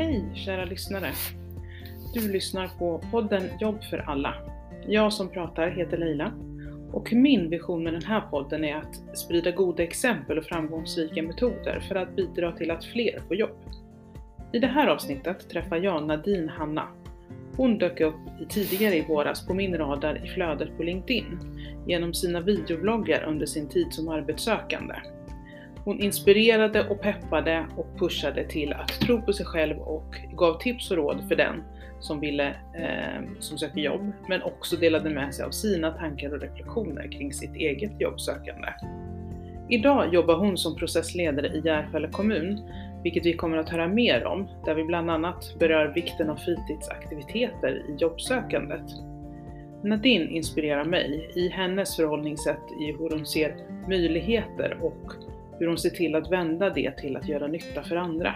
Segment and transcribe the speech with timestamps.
[0.00, 1.12] Hej kära lyssnare!
[2.14, 4.34] Du lyssnar på podden Jobb för alla.
[4.86, 6.32] Jag som pratar heter Leila
[6.92, 11.80] och min vision med den här podden är att sprida goda exempel och framgångsrika metoder
[11.88, 13.56] för att bidra till att fler får jobb.
[14.52, 16.88] I det här avsnittet träffar jag Nadine Hanna.
[17.56, 21.38] Hon dök upp tidigare i våras på min radar i flödet på LinkedIn
[21.86, 24.94] genom sina videobloggar under sin tid som arbetssökande.
[25.84, 30.90] Hon inspirerade och peppade och pushade till att tro på sig själv och gav tips
[30.90, 31.62] och råd för den
[32.00, 36.40] som ville, eh, som söker jobb, men också delade med sig av sina tankar och
[36.40, 38.68] reflektioner kring sitt eget jobbsökande.
[39.68, 42.60] Idag jobbar hon som processledare i Järfälla kommun,
[43.02, 47.82] vilket vi kommer att höra mer om, där vi bland annat berör vikten av fritidsaktiviteter
[47.88, 48.90] i jobbsökandet.
[49.84, 53.56] Nadine inspirerar mig i hennes förhållningssätt i hur hon ser
[53.88, 55.12] möjligheter och
[55.60, 58.34] hur hon ser till att vända det till att göra nytta för andra.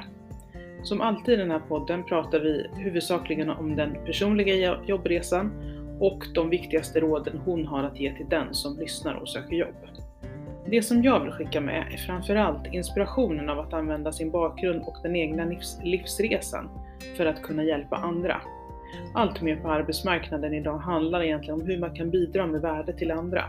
[0.83, 5.53] Som alltid i den här podden pratar vi huvudsakligen om den personliga jobbresan
[6.01, 9.75] och de viktigaste råden hon har att ge till den som lyssnar och söker jobb.
[10.67, 14.97] Det som jag vill skicka med är framförallt inspirationen av att använda sin bakgrund och
[15.03, 16.69] den egna livs livsresan
[17.17, 18.41] för att kunna hjälpa andra.
[19.15, 23.11] Allt mer på arbetsmarknaden idag handlar egentligen om hur man kan bidra med värde till
[23.11, 23.45] andra.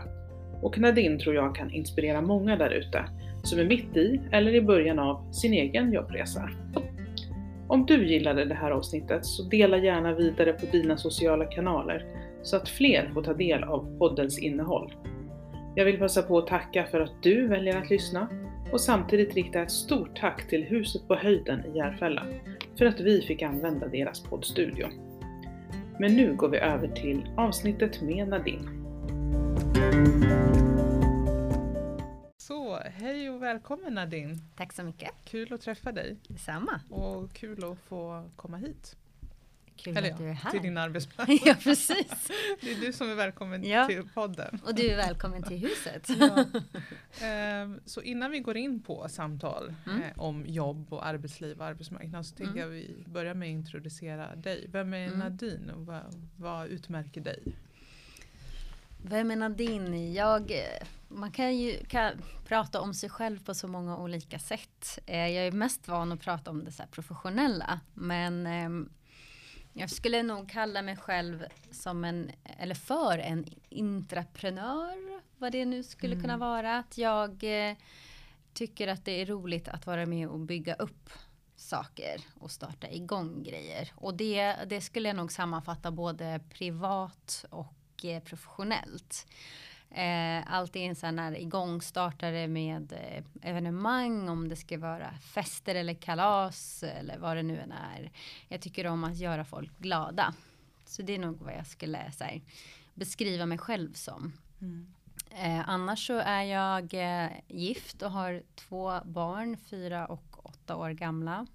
[0.62, 3.04] Och Nadine tror jag kan inspirera många där ute
[3.46, 6.50] som är mitt i eller i början av sin egen jobbresa.
[7.68, 12.06] Om du gillade det här avsnittet så dela gärna vidare på dina sociala kanaler
[12.42, 14.94] så att fler får ta del av poddens innehåll.
[15.74, 18.28] Jag vill passa på att tacka för att du väljer att lyssna
[18.72, 22.22] och samtidigt rikta ett stort tack till Huset på höjden i Järfälla
[22.78, 24.86] för att vi fick använda deras poddstudio.
[25.98, 28.68] Men nu går vi över till avsnittet med Nadine.
[32.46, 34.38] Så, hej och välkommen Nadine!
[34.56, 35.10] Tack så mycket!
[35.24, 36.16] Kul att träffa dig!
[36.28, 36.80] Detsamma!
[36.90, 38.96] Och kul att få komma hit.
[39.76, 40.50] Kul Eller att du är här!
[40.50, 41.32] till din arbetsplats.
[41.44, 42.28] ja, precis!
[42.60, 43.86] Det är du som är välkommen Ja.
[43.86, 44.60] till podden.
[44.64, 46.08] Och du är välkommen till huset.
[46.20, 46.44] Ja.
[47.26, 50.02] Ehm, Så innan vi går in på samtal Mm.
[50.02, 52.62] eh, om jobb och arbetsliv och arbetsmarknad så tänker Mm.
[52.62, 54.66] jag vi börjar med att introducera dig.
[54.72, 55.18] Vem är Mm.
[55.18, 56.02] Nadine och vad,
[56.36, 57.42] vad utmärker dig?
[59.08, 60.12] Vem är Nadine?
[60.12, 60.52] Jag,
[61.08, 62.12] man kan ju kan
[62.44, 64.98] prata om sig själv på så många olika sätt.
[65.06, 67.80] Eh, Jag är mest van att prata om det så professionella.
[67.94, 68.88] Men ehm,
[69.72, 75.20] jag skulle nog kalla mig själv som en, eller för en intraprenör.
[75.38, 76.22] Vad det nu skulle Mm.
[76.22, 76.78] kunna vara.
[76.78, 77.76] Att jag eh,
[78.54, 81.10] tycker att det är roligt att vara med och bygga upp
[81.56, 83.92] saker och starta igång grejer.
[83.96, 89.26] Och det, det skulle jag nog sammanfatta både privat och eh, professionellt.
[89.90, 95.94] Eh, allt är sån här igångstartare med eh, evenemang, om det ska vara fester eller
[95.94, 98.10] kalas eller vad det nu än är.
[98.48, 100.34] Jag tycker om att göra folk glada.
[100.84, 102.40] Så det är nog vad jag skulle så här,
[102.94, 104.32] beskriva mig själv som.
[105.30, 110.90] Eh, annars så är jag eh, gift och har två barn, fyra och åtta år
[110.90, 111.46] gamla.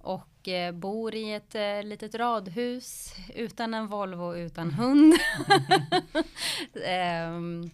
[0.00, 5.14] Och eh, bor i ett eh, litet radhus utan en Volvo, utan hund.
[6.86, 7.70] Ehm,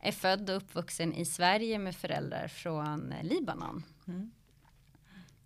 [0.00, 3.82] är född och uppvuxen i Sverige med föräldrar från eh, Libanon.
[4.08, 4.30] Mm.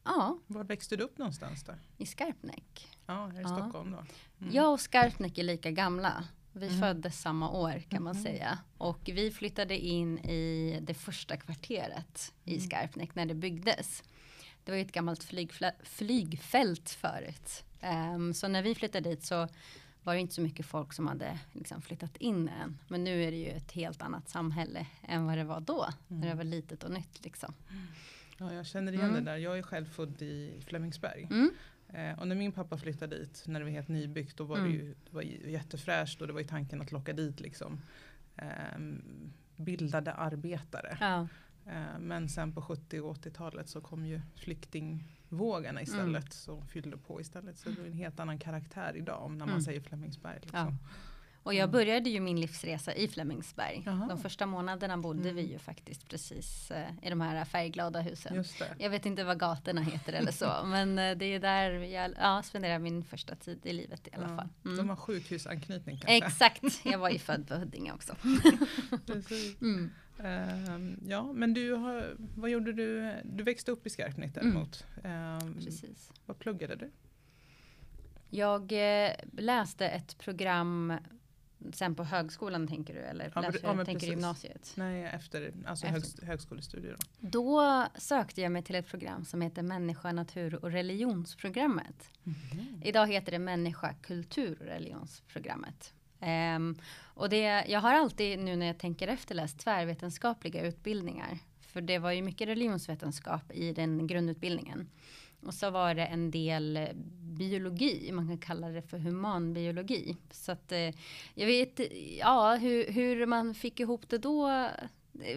[0.05, 1.73] Ja, Var växte du upp någonstans då?
[1.99, 2.89] i Skarpnäck.
[3.07, 3.49] Ja, här i Ja.
[3.49, 3.99] Stockholm då?
[4.41, 4.55] Mm.
[4.55, 6.25] Jag och Skarpnäck är lika gamla.
[6.53, 6.81] Vi Mm.
[6.81, 8.23] föddes samma år kan man Mhm.
[8.25, 8.59] säga.
[8.79, 12.67] Och vi flyttade in i det första kvarteret i Mm.
[12.69, 14.03] Skarpnäck när det byggdes.
[14.67, 15.25] Det var ju ett gammalt
[15.83, 17.65] flygfält förut.
[17.81, 19.49] Ehm, så när vi flyttade dit så
[20.03, 22.79] var det inte så mycket folk som hade liksom flyttat in än.
[22.89, 25.87] Men nu är det ju ett helt annat samhälle än vad det var då.
[26.09, 26.37] När det Mm.
[26.37, 27.55] var litet och nytt liksom.
[28.39, 29.25] Ja, jag känner igen Mm.
[29.25, 29.37] det där.
[29.39, 31.29] Jag är själv född i Flemingsberg.
[31.31, 31.51] Mm.
[31.89, 34.71] Eh, och när min pappa flyttade dit, när det var helt nybyggt, då var Mm.
[34.71, 37.81] det ju det var jättefräscht och det var ju tanken att locka dit liksom
[38.37, 39.03] ehm,
[39.57, 40.97] bildade arbetare.
[41.01, 41.29] Ja.
[41.67, 46.31] Eh, men sen på 70 och 80-talet så kom ju flyktingvågarna istället Mm.
[46.31, 47.59] så fyllde på istället.
[47.59, 49.63] Så det är en helt annan karaktär idag om när man Mm.
[49.63, 50.39] säger Flemingsberg.
[50.43, 50.59] Liksom.
[50.83, 50.89] Ja.
[51.43, 51.73] Och jag Mm.
[51.73, 53.83] började ju min livsresa i Flemingsberg.
[53.87, 54.07] Jaha.
[54.09, 55.37] De första månaderna bodde Mm.
[55.37, 58.45] vi ju faktiskt precis eh, i de här färgglada husen.
[58.79, 62.43] Jag vet inte vad gatorna heter eller så, men eh, det är där jag ja,
[62.43, 64.37] spenderar min första tid i livet i alla Ja.
[64.37, 64.49] fall.
[64.63, 64.89] De Mm.
[64.89, 66.17] har sjukhusanknytning kanske.
[66.27, 68.17] Exakt, jag var ju född på Huddinge också.
[70.19, 70.65] Mm.
[70.69, 73.13] Ehm, ja, men du har, vad gjorde du?
[73.25, 74.87] Du växte upp i Skarpnäck däremot.
[75.05, 76.13] Ehm, Precis.
[76.27, 76.91] vad pluggade du?
[78.31, 80.93] Jag eh, läste ett program
[81.73, 84.73] Sen på högskolan tänker du eller Ja, läser, ja, tänker du gymnasiet?
[84.75, 86.27] Nej, efter, alltså Efter.
[86.27, 86.97] Högskolestudier.
[87.21, 87.29] Då.
[87.29, 92.11] Då sökte jag mig till ett program som heter Människa, natur och religionsprogrammet.
[92.83, 95.95] Idag heter det Människa, kultur och religionsprogrammet.
[96.21, 101.39] Um, och det, jag har alltid nu när jag tänker efter läst tvärvetenskapliga utbildningar.
[101.61, 104.89] För det var ju mycket religionsvetenskap i den grundutbildningen.
[105.43, 106.89] Och så var det en del
[107.39, 110.17] biologi, man kan kalla det för humanbiologi.
[110.31, 110.91] Så att eh,
[111.35, 111.81] jag vet,
[112.19, 114.69] ja hur, hur man fick ihop det då.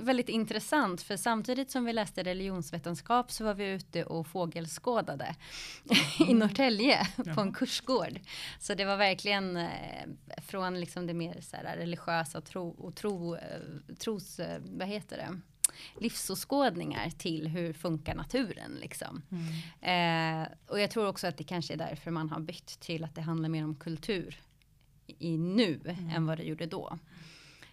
[0.01, 5.35] Väldigt intressant för samtidigt som vi läste religionsvetenskap så var vi ute och fågelskådade
[6.29, 8.19] i Norrtälje på en kursgård.
[8.59, 9.69] Så det var verkligen eh,
[10.37, 13.41] från liksom det mer så här, religiösa tro, och tro, eh,
[13.99, 15.39] tros, eh, vad heter det?
[15.97, 19.21] livsåskådningar till hur funkar naturen liksom.
[19.81, 23.15] Eh, och jag tror också att det kanske är därför man har bytt till att
[23.15, 24.39] det handlar mer om kultur
[25.07, 25.79] i nu
[26.15, 26.97] än vad det gjorde då.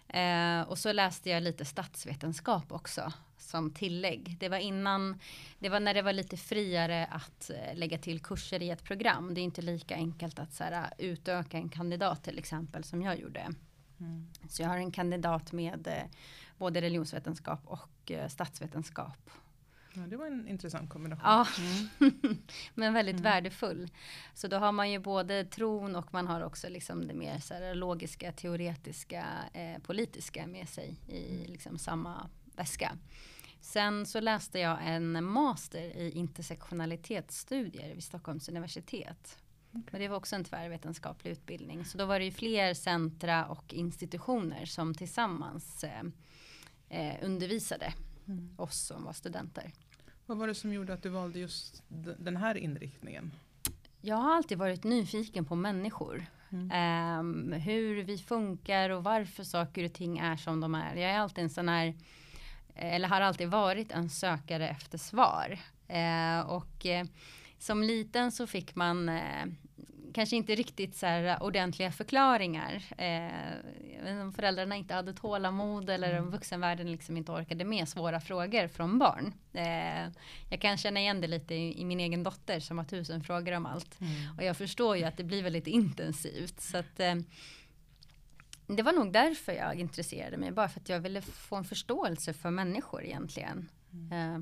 [0.09, 4.37] Eh, och så läste jag lite statsvetenskap också som tillägg.
[4.39, 5.19] Det var innan,
[5.59, 9.33] det var när det var lite friare att eh, lägga till kurser i ett program.
[9.33, 13.19] Det är inte lika enkelt att så här, utöka en kandidat till exempel som jag
[13.19, 13.53] gjorde.
[14.49, 16.03] Så jag har en kandidat med eh,
[16.57, 19.29] både religionsvetenskap och eh, statsvetenskap.
[19.97, 21.23] Ja, det var en intressant kombination.
[21.25, 21.47] Ja,
[22.73, 23.89] men väldigt värdefull.
[24.33, 27.53] Så då har man ju både tron och man har också liksom det mer så
[27.53, 32.97] här logiska, teoretiska, eh, politiska med sig i liksom samma väska.
[33.61, 39.37] Sen så läste jag en master i intersektionalitetsstudier vid Stockholms universitet.
[39.71, 41.85] Men det var också en tvärvetenskaplig utbildning.
[41.85, 46.03] Så då var det ju fler centra och institutioner som tillsammans eh,
[46.89, 47.93] eh, undervisade
[48.57, 49.71] oss som var studenter.
[50.27, 51.83] Vad var det som gjorde att du valde just
[52.17, 53.31] den här inriktningen?
[54.01, 56.25] Jag har alltid varit nyfiken på människor.
[56.71, 60.95] Ehm, hur vi funkar och varför saker och ting är som de är.
[60.95, 61.93] Jag är alltid en sån här,
[62.75, 65.59] eller har alltid varit en sökare efter svar.
[65.87, 67.05] Eh, och eh,
[67.57, 69.45] som liten så fick man eh,
[70.17, 72.83] kanske inte riktigt så här ordentliga förklaringar.
[72.97, 78.67] Eh, om föräldrarna inte hade tålamod eller om vuxenvärlden liksom inte orkade med svåra frågor
[78.67, 79.33] från barn.
[79.53, 80.11] Eh,
[80.49, 83.51] jag kan känna igen det lite i, i min egen dotter som har tusen frågor
[83.53, 83.99] om allt.
[84.37, 86.61] Och jag förstår ju att det blir väldigt intensivt.
[86.61, 87.15] Så att, eh,
[88.67, 90.51] det var nog därför jag intresserade mig.
[90.51, 93.69] Bara för att jag ville få en förståelse för människor egentligen.
[94.11, 94.39] Eh,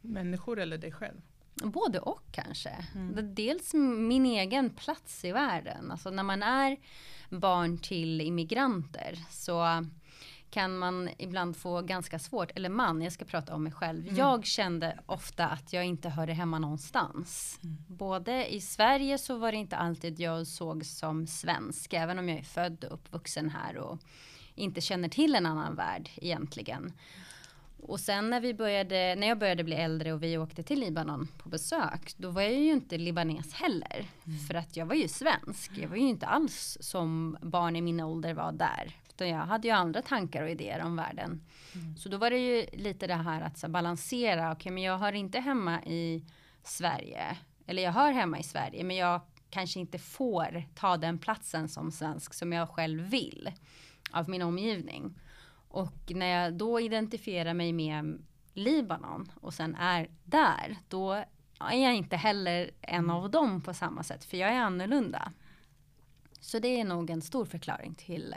[0.00, 1.20] Människor eller dig själv?
[1.64, 2.70] Både och kanske.
[3.14, 5.90] Det- Dels min egen plats i världen.
[5.90, 6.76] Alltså när man är
[7.30, 9.86] barn till immigranter så
[10.50, 14.18] kan man ibland få ganska svårt, eller man, jag ska prata om mig själv.
[14.18, 17.58] Jag kände ofta att jag inte hörde hemma någonstans.
[17.88, 22.38] Både i Sverige så var det inte alltid jag såg som svensk, även om jag
[22.38, 23.98] är född och uppvuxen här och
[24.54, 26.92] inte känner till en annan värld egentligen.
[27.78, 31.28] Och sen när vi började, när jag började bli äldre och vi åkte till Libanon
[31.38, 34.06] på besök, då var jag ju inte libanes heller.
[34.48, 35.70] För att jag var ju svensk.
[35.78, 38.96] Jag var ju inte alls som barn i min ålder var där.
[39.08, 41.42] Utan jag hade ju andra tankar och idéer om världen.
[41.98, 45.12] Så då var det ju lite det här att så balansera, okej men jag hör
[45.12, 46.24] inte hemma i
[46.62, 47.36] Sverige.
[47.66, 49.20] Eller jag hör hemma i Sverige, men jag
[49.50, 53.52] kanske inte får ta den platsen som svensk som jag själv vill.
[54.10, 55.14] Av min omgivning.
[55.76, 58.18] Och när jag då identifierar mig med
[58.52, 61.12] Libanon och sen är där, då
[61.60, 65.32] är jag inte heller en av dem på samma sätt, för jag är annorlunda.
[66.40, 68.34] Så det är nog en stor förklaring till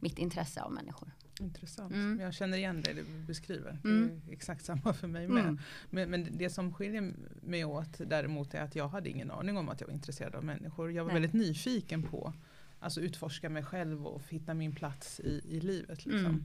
[0.00, 1.10] mitt intresse av människor.
[1.40, 1.92] Intressant.
[1.92, 2.20] Mm.
[2.20, 3.78] Jag känner igen det du beskriver.
[3.84, 4.20] Mm.
[4.24, 5.42] Det är exakt samma för mig med.
[5.42, 5.58] Mm.
[5.90, 9.68] Men, men det som skiljer mig åt däremot är att jag hade ingen aning om
[9.68, 10.92] att jag var intresserad av människor.
[10.92, 11.20] Jag var Nej.
[11.20, 12.32] väldigt nyfiken på
[12.86, 16.06] Alltså utforska mig själv och hitta min plats i, i livet.
[16.06, 16.26] Liksom.
[16.26, 16.44] Mm.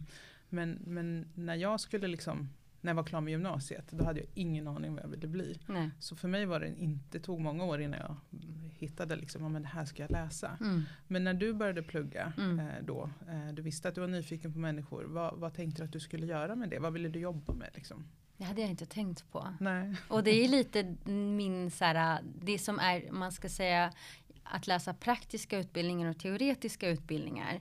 [0.50, 2.50] Men, men när jag skulle liksom
[2.82, 5.60] när jag var klar med gymnasiet, då hade jag ingen aning vad jag ville bli.
[5.68, 5.90] Nej.
[6.00, 8.16] Så för mig var det inte, det tog många år innan jag
[8.78, 10.58] hittade liksom, ja, men det här ska jag läsa.
[10.62, 10.84] Mm.
[11.08, 12.60] Men när du började plugga Mm.
[12.60, 15.04] eh, då, eh, du visste att du var nyfiken på människor.
[15.04, 16.80] Vad, vad tänkte du att du skulle göra med det?
[16.80, 17.70] Vad ville du jobba med?
[17.74, 18.06] Liksom?
[18.38, 19.54] Det hade jag inte tänkt på.
[19.60, 19.96] Nej.
[20.08, 23.94] Och det är lite min så här, det som är, man ska säga,
[24.44, 27.60] att läsa praktiska utbildningar och teoretiska utbildningar.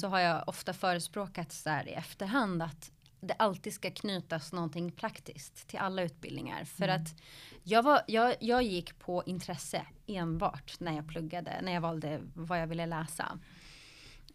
[0.00, 4.92] Så har jag ofta förespråkat så här i efterhand att det alltid ska knytas någonting
[4.92, 6.64] praktiskt till alla utbildningar.
[6.64, 7.22] För att
[7.62, 12.60] jag, var, jag, jag gick på intresse enbart när jag pluggade, när jag valde vad
[12.60, 13.38] jag ville läsa.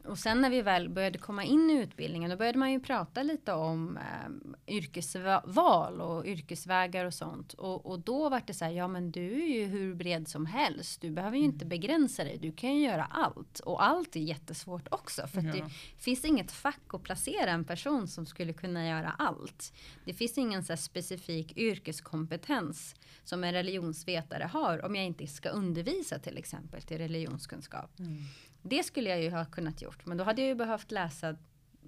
[0.05, 3.23] Och sen när vi väl började komma in i utbildningen då började man ju prata
[3.23, 7.53] lite om eh, yrkesval och yrkesvägar och sånt.
[7.53, 10.45] Och, och då var det så här, ja men du är ju hur bred som
[10.45, 11.01] helst.
[11.01, 11.53] Du behöver ju mm.
[11.53, 12.37] inte begränsa dig.
[12.37, 13.59] Du kan ju göra allt.
[13.59, 15.27] Och allt är jättesvårt också.
[15.27, 15.53] För ja.
[15.53, 19.73] det finns inget fack att placera en person som skulle kunna göra allt.
[20.05, 26.19] Det finns ingen så specifik yrkeskompetens som en religionsvetare har om jag inte ska undervisa
[26.19, 27.99] till exempel till religionskunskap.
[27.99, 28.23] Mm.
[28.67, 31.35] Det skulle jag ju ha kunnat gjort, men då hade jag ju behövt läsa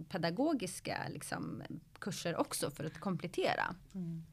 [0.10, 1.64] pedagogiska liksom,
[2.00, 3.76] kurser också för att komplettera.
[3.94, 4.24] Mm.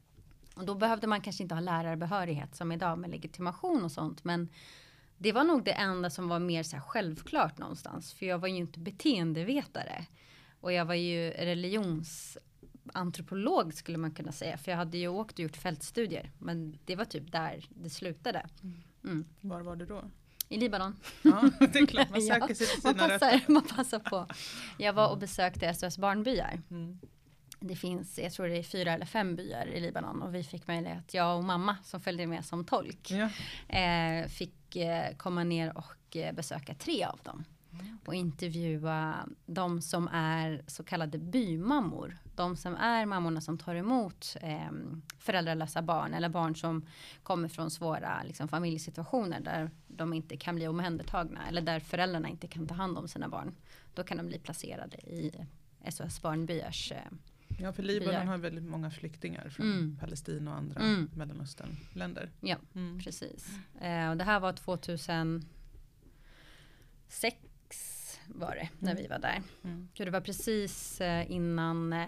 [0.55, 4.23] Och då behövde man kanske inte ha lärarbehörighet som idag med legitimation och sånt.
[4.23, 4.49] Men
[5.17, 8.13] det var nog det enda som var mer så självklart någonstans.
[8.13, 10.05] För jag var ju inte beteendevetare.
[10.61, 14.57] Och jag var ju religionsantropolog skulle man kunna säga.
[14.57, 16.31] För jag hade ju åkt och gjort fältstudier.
[16.39, 18.45] Men det var typ där det slutade.
[18.63, 18.83] Mm.
[19.03, 19.25] mm.
[19.41, 20.03] Var var du då?
[20.49, 20.95] I Libanon.
[21.21, 24.27] Ja, det är klart man söker sig till sina man passar, man passar på.
[24.77, 26.61] Jag var och besökte SOS Barnbyar.
[26.71, 26.99] Mm.
[27.59, 30.67] Det finns, jag tror det är fyra eller fem byar i Libanon och vi fick
[30.67, 33.29] möjlighet, jag och mamma som följde med som tolk, ja.
[33.79, 37.45] eh, fick eh, komma ner och eh, besöka tre av dem
[38.05, 42.17] och intervjua de som är så kallade bymammor.
[42.35, 44.71] De som är mammorna som tar emot eh,
[45.19, 46.85] föräldralösa barn eller barn som
[47.23, 52.47] kommer från svåra liksom, familjesituationer där de inte kan bli omhändertagna eller där föräldrarna inte
[52.47, 53.55] kan ta hand om sina barn.
[53.93, 55.31] Då kan de bli placerade i
[55.89, 56.97] SOS Barnbyars eh,
[57.59, 58.25] Ja, för Libanon byar.
[58.25, 59.97] har väldigt många flyktingar från mm.
[59.97, 61.09] Palestina och andra mm.
[61.13, 62.31] Mellanösternländer.
[62.39, 62.99] Ja, mm.
[62.99, 63.49] precis.
[63.81, 65.47] Eh, och det här var 2006
[68.27, 69.41] var det när vi var där.
[69.63, 69.87] Mm.
[69.93, 72.07] det var precis eh, innan eh,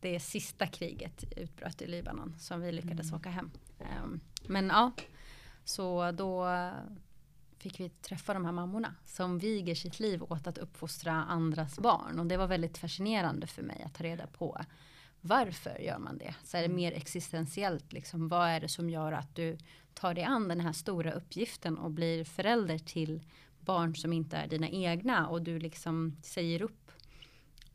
[0.00, 3.20] det sista kriget utbröt i Libanon som vi lyckades mm.
[3.20, 3.50] åka hem.
[3.80, 4.92] Ehm, men ja,
[5.64, 6.48] så då
[7.58, 12.18] fick vi träffa de här mammorna som viger sitt liv åt att uppfostra andras barn.
[12.18, 14.64] Och det var väldigt fascinerande för mig att ta reda på
[15.26, 16.34] varför gör man det?
[16.44, 16.76] Så är det mm.
[16.76, 19.58] mer existentiellt, liksom, vad är det som gör att du
[19.94, 23.22] tar dig an den här stora uppgiften och blir förälder till
[23.64, 26.90] barn som inte är dina egna och du liksom säger upp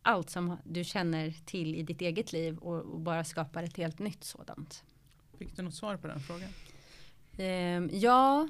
[0.01, 3.99] allt som du känner till i ditt eget liv och, och bara skapar ett helt
[3.99, 4.83] nytt sådant.
[5.37, 6.49] Fick du något svar på den frågan?
[7.37, 8.47] Um, ja,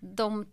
[0.00, 0.46] de,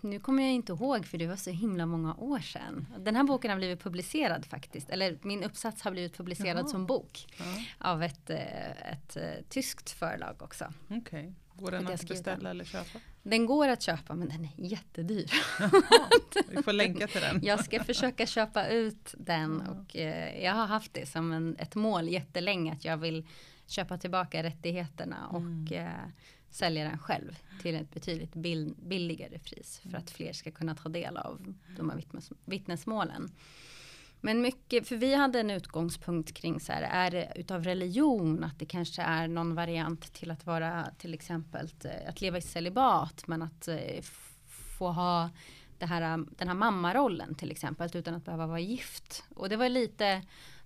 [0.00, 2.86] nu kommer jag inte ihåg för det var så himla många år sedan.
[2.98, 4.90] Den här boken har blivit publicerad faktiskt.
[4.90, 6.68] Eller min uppsats har blivit publicerad Jaha.
[6.68, 7.26] som bok.
[7.38, 7.44] Ja.
[7.90, 10.72] Av ett, eh, ett, ett, eh, tyskt förlag också.
[10.88, 11.32] Okay.
[11.56, 12.98] Går den att beställa eller köpa?
[13.22, 15.30] Den går att köpa men den är jättedyr.
[16.50, 17.40] Vi får länka till den.
[17.42, 21.74] jag ska försöka köpa ut den och eh, jag har haft det som en, ett
[21.74, 23.26] mål jättelänge att jag vill
[23.66, 25.72] köpa tillbaka rättigheterna och mm.
[25.72, 25.92] eh,
[26.50, 30.88] sälja den själv till ett betydligt bill, billigare pris för att fler ska kunna ta
[30.88, 33.30] del av de här vittnes, vittnesmålen.
[34.26, 38.58] Men mycket, för vi hade en utgångspunkt kring så här, är det utav religion att
[38.58, 43.26] det kanske är någon variant till att vara till exempel eh, att leva i celibat
[43.26, 44.02] men att eh,
[44.78, 45.30] få ha
[45.78, 49.24] det här, um, den här mammarollen till exempel utan att behöva vara gift.
[49.34, 50.22] Och det var lite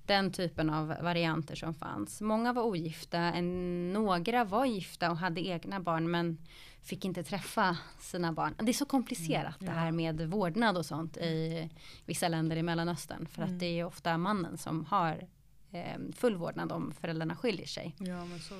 [0.06, 2.20] den typen av varianter som fanns.
[2.20, 6.38] Många var ogifta, en, några var gifta och hade egna barn men
[6.82, 8.54] fick inte träffa sina barn.
[8.58, 11.70] Det är så komplicerat mm, det här med vårdnad och sånt i
[12.06, 13.26] vissa länder i Mellanöstern.
[13.26, 13.54] För mm.
[13.54, 15.28] att det är ofta mannen som har
[15.70, 17.96] eh, full vårdnad om föräldrarna skiljer sig.
[17.98, 18.54] Ja, så,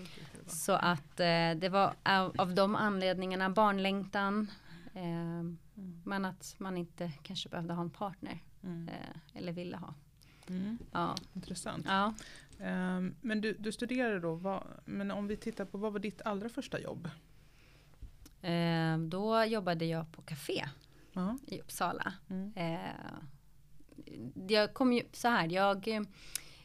[0.47, 4.51] så, att eh, det var av, av de anledningarna barnlängtan.
[4.95, 5.59] Eh, mm.
[6.05, 8.43] Men att man inte kanske behövde ha en partner.
[8.63, 8.89] Mm.
[8.89, 9.95] Eh, eller ville ha.
[10.47, 10.79] Mm.
[10.93, 11.15] Ja.
[11.35, 11.87] Intressant.
[11.89, 12.15] Ja.
[12.59, 16.23] Um, men du, du studerade då, vad, men om vi tittar på vad var ditt
[16.23, 17.09] allra första jobb?
[18.43, 20.65] Eh, då jobbade jag på café
[21.13, 21.39] uh-huh.
[21.47, 22.13] i Uppsala.
[22.31, 22.53] Mm.
[22.57, 23.15] Eh,
[24.49, 26.03] jag kom ju så här, jag eh,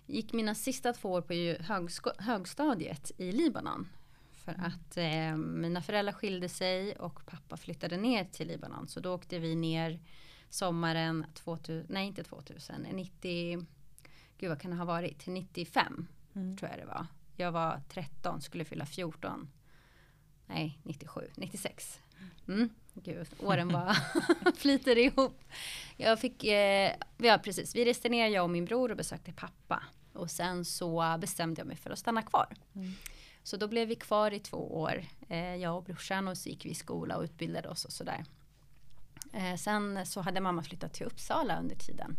[0.05, 3.88] gick mina sista två år på högstadiet i Libanon.
[4.32, 4.65] För mm.
[4.65, 8.88] att eh, mina föräldrar skilde sig och pappa flyttade ner till Libanon.
[8.88, 10.00] Så då åkte vi ner
[10.50, 13.65] sommaren 2000, nej inte 2000, 90,
[14.38, 16.58] gud vad kan det ha varit, 95 mm.
[16.58, 17.08] tror jag det var.
[17.36, 19.50] Jag var 13, skulle fylla 14
[20.48, 22.00] nej 97, 96.
[22.48, 23.96] Mm, gud, åren bara
[24.56, 25.44] flyter ihop.
[25.98, 29.84] Jag fick, eh, ja precis, vi reste ner jag och min bror och besökte pappa.
[30.14, 32.56] Och sen så bestämde jag mig för att stanna kvar.
[32.75, 32.94] Mm.
[33.44, 36.66] Så då blev vi kvar i två år, eh, jag och brorsan och så gick
[36.66, 38.25] vi i skola och utbildade oss och sådär.
[39.34, 42.18] Eh, sen så hade mamma flyttat till Uppsala under tiden.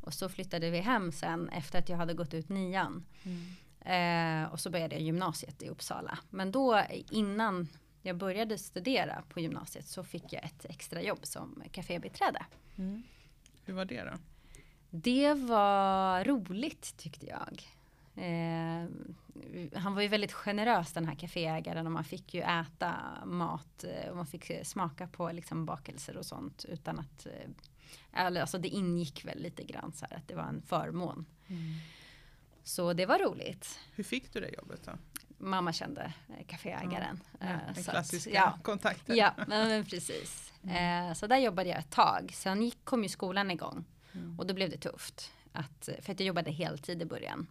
[0.00, 3.04] Och så flyttade vi hem sen efter att jag hade gått ut nian.
[3.22, 3.44] Mm.
[3.84, 6.18] Eh, och så började jag gymnasiet i Uppsala.
[6.30, 7.68] Men då innan
[8.02, 12.46] jag började studera på gymnasiet så fick jag ett extra jobb som kafébiträde.
[12.76, 13.02] Mm.
[13.64, 14.18] Hur var det då?
[14.90, 17.62] Det var roligt tyckte jag.
[18.16, 18.88] Eh,
[19.74, 24.10] han var ju väldigt generös den här kaféägaren och man fick ju äta mat eh,
[24.10, 27.50] och man fick smaka på liksom bakelser och sånt utan att eh,
[28.12, 31.26] Alltså det ingick väl lite grann så här att det var en förmån.
[31.46, 31.62] Mm.
[32.64, 33.80] Så det var roligt.
[33.92, 34.92] Hur fick du det jobbet då?
[35.38, 37.20] Mamma kände eh, kaféägaren.
[37.40, 39.16] Ja, ja, den klassiska att, ja, kontakten.
[39.16, 40.52] Ja, men precis.
[40.62, 41.14] Mm.
[41.14, 42.30] Så där jobbade jag ett tag.
[42.34, 43.84] Sen gick, kom ju skolan igång.
[44.12, 44.38] Mm.
[44.38, 45.32] Och då blev det tufft.
[45.52, 47.46] Att, för att jag jobbade heltid i början.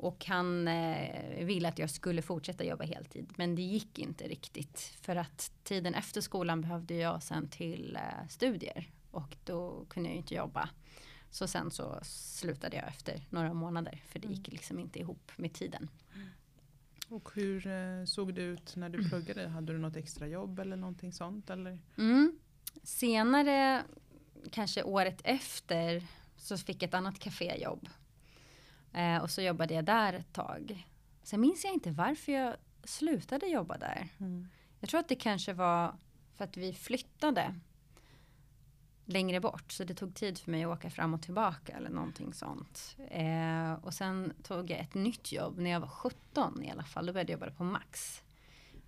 [0.00, 3.32] Och han eh, ville att jag skulle fortsätta jobba heltid.
[3.36, 4.78] Men det gick inte riktigt.
[5.00, 8.90] För att tiden efter skolan behövde jag sen till eh, studier.
[9.10, 10.68] Och då kunde jag inte jobba.
[11.30, 14.02] Så sen så slutade jag efter några månader.
[14.06, 14.52] För det gick mm.
[14.56, 15.88] liksom inte ihop med tiden.
[17.08, 19.48] Och hur eh, såg det ut när du pluggade?
[19.48, 21.50] Hade du något extra jobb eller någonting sånt?
[21.50, 21.78] Eller?
[21.98, 22.38] Mm.
[22.82, 23.82] Senare,
[24.50, 26.06] kanske året efter,
[26.36, 27.88] så fick jag ett annat kaféjobb.
[28.92, 30.86] Eh, och så jobbade jag där ett tag.
[31.22, 34.08] Sen minns jag inte varför jag slutade jobba där.
[34.18, 34.48] Mm.
[34.80, 35.94] Jag tror att det kanske var
[36.34, 37.54] för att vi flyttade
[39.10, 39.72] längre bort.
[39.72, 42.96] Så det tog tid för mig att åka fram och tillbaka eller någonting sånt.
[43.10, 47.06] Eh, och sen tog jag ett nytt jobb när jag var 17 i alla fall.
[47.06, 48.22] Då började jag jobba på Max.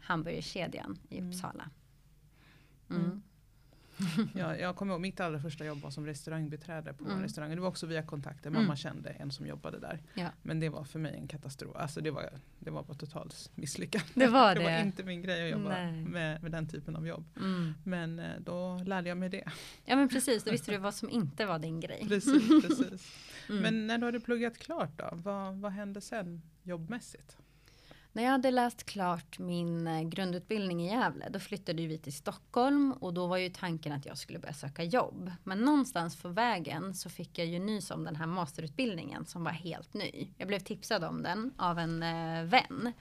[0.01, 1.31] Hamburgerkedjan i mm.
[1.31, 1.71] Uppsala.
[2.91, 3.05] Mm.
[3.05, 3.23] Mm.
[4.35, 7.23] ja, jag kommer ihåg mitt allra första jobb var som restaurangbiträde på mm.
[7.23, 7.57] restaurangen.
[7.57, 8.51] Det var också via kontakter.
[8.51, 8.77] Mamma mm.
[8.77, 10.03] kände en som jobbade där.
[10.15, 10.29] Ja.
[10.43, 11.77] Men det var för mig en katastrof.
[11.77, 14.09] Alltså det var, det var bara totalt misslyckande.
[14.15, 14.61] Det var, det.
[14.61, 17.25] det var inte min grej att jobba med, med den typen av jobb.
[17.37, 17.75] Mm.
[17.85, 19.45] Men eh, då lärde jag mig det.
[19.85, 22.05] Ja men precis, då visste du vad som inte var din grej.
[22.09, 23.13] Precis, precis.
[23.49, 23.63] Mm.
[23.63, 27.37] Men när du hade pluggat klart då, vad, vad hände sen jobbmässigt?
[28.15, 32.93] När jag hade läst klart min eh, grundutbildning i Gävle, då flyttade vi till Stockholm
[32.93, 35.33] och då var ju tanken att jag skulle börja söka jobb.
[35.45, 39.51] Men någonstans på vägen så fick jag ju nys om den här masterutbildningen som var
[39.51, 40.29] helt ny.
[40.37, 42.93] Jag blev tipsad om den av en eh, vän.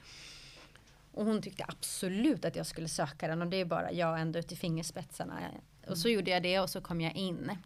[1.11, 4.39] Och hon tyckte absolut att jag skulle söka den och det är bara jag ända
[4.39, 5.39] ut i fingerspetsarna.
[5.87, 7.57] Och så gjorde jag det och så kom jag in.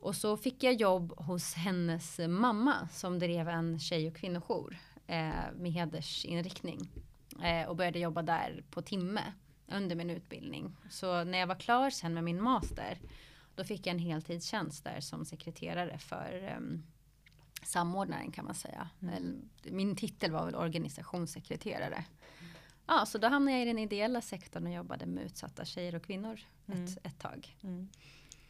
[0.00, 5.52] Och så fick jag jobb hos hennes mamma som drev en tjej och kvinnojour eh,
[5.56, 6.90] med hedersinriktning.
[7.42, 9.22] Eh, och började jobba där på timme
[9.66, 10.76] under min utbildning.
[10.90, 12.98] Så när jag var klar sen med min master
[13.54, 16.82] då fick jag en heltidstjänst där som sekreterare för um,
[17.62, 18.88] samordnaren kan man säga.
[19.02, 19.48] Mm.
[19.62, 22.04] Min titel var väl organisationssekreterare.
[22.86, 26.02] Ja, så då hamnade jag i den ideella sektorn och jobbade med utsatta tjejer och
[26.02, 26.84] kvinnor mm.
[26.84, 27.56] ett, ett tag.
[27.62, 27.88] Mm.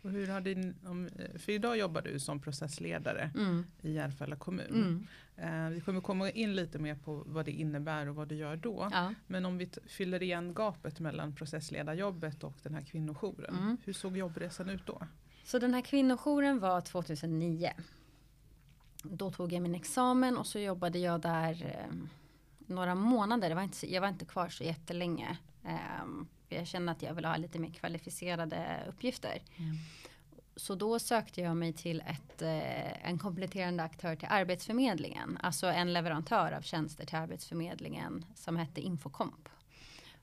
[0.02, 0.74] Och hur har din,
[1.38, 3.66] för idag jobbar du som processledare mm.
[3.82, 4.66] i Järfälla kommun.
[4.70, 5.06] Mm.
[5.37, 8.56] Eh, vi kommer komma in lite mer på vad det innebär och vad du gör
[8.56, 8.88] då.
[8.92, 9.14] Ja.
[9.26, 13.58] Men om vi fyller igen gapet mellan processledarjobbet och den här kvinnojouren.
[13.58, 13.76] Mm.
[13.84, 15.06] Hur såg jobbresan ut då?
[15.44, 17.72] Så den här kvinnojouren var 2009.
[19.02, 21.94] Då tog jag min examen och så jobbade jag där eh,
[22.58, 23.54] några månader.
[23.54, 25.38] var inte, jag var inte kvar så jättelänge.
[25.64, 26.06] Eh,
[26.48, 29.42] jag kände att jag ville ha lite mer kvalificerade uppgifter.
[29.56, 29.76] Mm.
[30.56, 35.38] Så då sökte jag mig till ett, eh, en kompletterande aktör till Arbetsförmedlingen.
[35.40, 39.48] Alltså en leverantör av tjänster till Arbetsförmedlingen som hette Infocomp.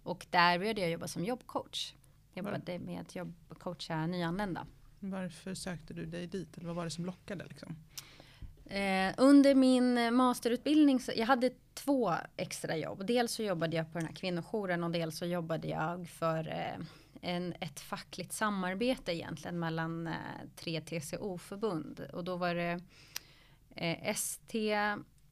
[0.04, 1.94] Och där började jag jobba som jobbcoach.
[2.34, 4.68] Jag jobbade med att jobbcoacha nyanlända.
[5.00, 6.58] Varför sökte du dig dit?
[6.58, 7.46] Eller vad var det som lockade?
[7.46, 7.76] Liksom?
[8.66, 13.06] Eh, under min masterutbildning, så, jag hade två extra jobb.
[13.06, 16.86] Dels så jobbade jag på den här kvinnojouren och dels så jobbade jag för eh,
[17.22, 20.14] en, ett fackligt samarbete egentligen mellan eh,
[20.56, 22.00] tre TCO-förbund.
[22.14, 22.82] Och då var det
[23.76, 24.74] eh, ST,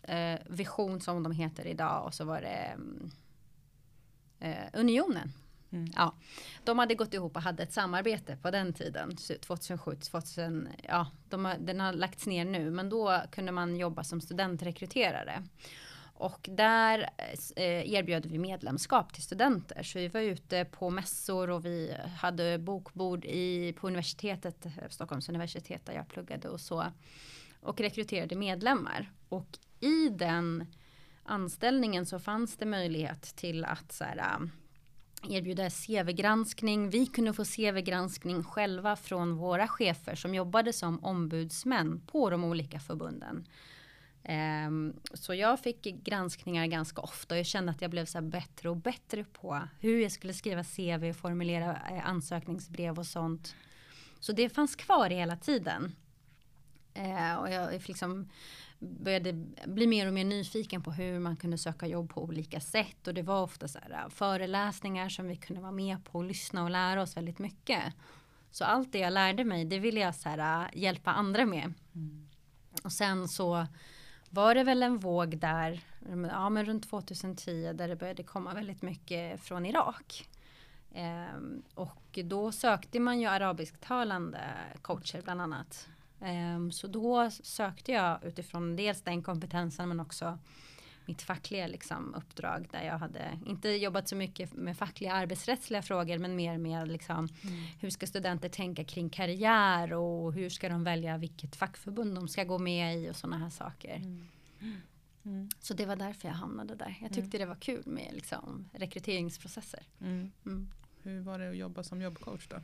[0.03, 3.11] eh, Vision som de heter idag och så var det mm,
[4.39, 5.31] eh, Unionen
[5.73, 5.91] Mm.
[5.95, 6.15] Ja,
[6.63, 11.45] de hade gått ihop och hade ett samarbete på den tiden, 2007, 2000, ja, de
[11.45, 15.43] har, den har lagts ner nu, men då kunde man jobba som studentrekryterare.
[16.15, 17.09] Och där
[17.55, 19.83] eh, erbjöd vi medlemskap till studenter.
[19.83, 25.85] Så vi var ute på mässor och vi hade bokbord i, på universitetet, Stockholms universitet
[25.85, 26.85] där jag pluggade och så.
[27.61, 29.11] Och rekryterade medlemmar.
[29.29, 30.65] Och i den
[31.23, 34.49] anställningen så fanns det möjlighet till att så här,
[35.29, 36.89] erbjuda CV-granskning.
[36.89, 42.79] Vi kunde få CV-granskning själva från våra chefer som jobbade som ombudsmän på de olika
[42.79, 43.47] förbunden.
[44.67, 48.69] Um, så jag fick granskningar ganska ofta och jag kände att jag blev så bättre
[48.69, 53.55] och bättre på hur jag skulle skriva CV och formulera eh, ansökningsbrev och sånt.
[54.19, 55.95] Så det fanns kvar hela tiden.
[56.97, 58.29] Uh, och jag liksom
[58.83, 59.33] började
[59.65, 63.07] bli mer och mer nyfiken på hur man kunde söka jobb på olika sätt.
[63.07, 66.23] Och det var ofta så här, äh, föreläsningar som vi kunde vara med på och
[66.23, 67.83] lyssna och lära oss väldigt mycket.
[68.51, 71.73] Så allt det jag lärde mig, det ville jag så här, hjälpa andra med.
[71.95, 72.27] Mm.
[72.83, 73.67] Och sen så
[74.29, 75.81] var det väl en våg där,
[76.31, 80.29] ja men runt 2010 där det började komma väldigt mycket från Irak.
[80.93, 84.41] Ehm, och då sökte man ju arabisktalande
[84.81, 85.89] coacher bland annat.
[86.23, 90.39] Ehm, så då sökte jag utifrån dels den kompetensen men också
[91.05, 96.17] mitt fackliga liksom, uppdrag där jag hade inte jobbat så mycket med fackliga arbetsrättsliga frågor
[96.17, 97.63] men mer med liksom, mm.
[97.79, 102.43] hur ska studenter tänka kring karriär och hur ska de välja vilket fackförbund de ska
[102.43, 103.95] gå med i och sådana här saker.
[103.95, 104.27] Mm.
[105.25, 105.49] Mm.
[105.59, 106.97] Så det var därför jag hamnade där.
[107.01, 109.83] Jag tyckte det var kul med liksom, rekryteringsprocesser.
[110.01, 110.31] Mm.
[110.45, 110.71] Mm.
[111.03, 112.55] Hur var det att jobba som jobbcoach då?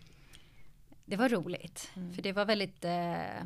[1.09, 2.13] Det var roligt, mm.
[2.13, 3.43] för det var väldigt eh,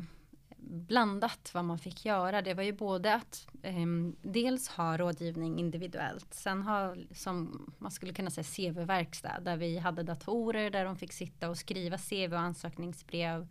[0.58, 2.42] blandat vad man fick göra.
[2.42, 3.86] Det var ju både att eh,
[4.22, 10.02] dels ha rådgivning individuellt, sen ha som man skulle kunna säga CV-verkstad där vi hade
[10.02, 13.48] datorer där de fick sitta och skriva CV och ansökningsbrev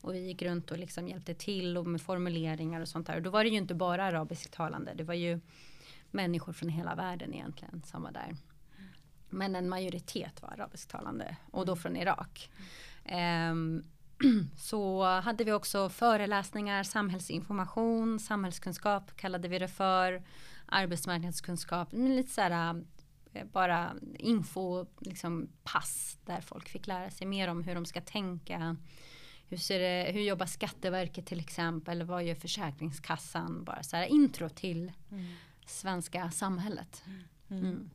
[0.00, 3.16] och vi gick runt och liksom hjälpte till och med formuleringar och sånt där.
[3.16, 5.40] Och då var det ju inte bara arabisktalande, det var ju
[6.10, 8.36] människor från hela världen egentligen som var där.
[9.30, 12.50] Men en majoritet var arabisktalande och då från Irak.
[13.04, 13.84] Um,
[14.56, 20.22] så hade vi också föreläsningar, samhällsinformation, samhällskunskap kallade vi det för,
[20.66, 22.84] arbetsmarknadskunskap, lite så här
[23.32, 28.00] eh, bara info, liksom pass där folk fick lära sig mer om hur de ska
[28.00, 28.76] tänka.
[29.48, 32.02] Hur, ser det, hur jobbar Skatteverket till exempel?
[32.02, 33.64] Vad gör Försäkringskassan?
[33.64, 35.34] Bara så här intro till mm.
[35.66, 37.02] svenska samhället.
[37.06, 37.64] Mm.
[37.64, 37.90] Mm.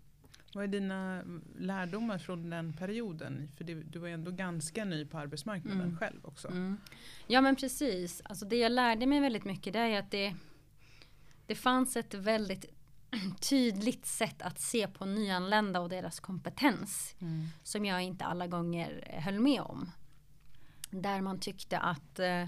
[0.54, 1.24] Vad är dina
[1.58, 3.50] lärdomar från den perioden?
[3.58, 5.98] För det, du var ju ändå ganska ny på arbetsmarknaden mm.
[5.98, 6.48] själv också.
[6.48, 6.78] Mm.
[7.28, 8.22] Ja men precis.
[8.26, 10.36] Alltså det jag lärde mig väldigt mycket det är att det,
[11.46, 12.66] det fanns ett väldigt
[13.50, 17.16] tydligt sätt att se på nyanlända och deras kompetens.
[17.20, 17.48] Mm.
[17.64, 19.92] Som jag inte alla gånger höll med om.
[20.90, 22.46] Där man tyckte att eh,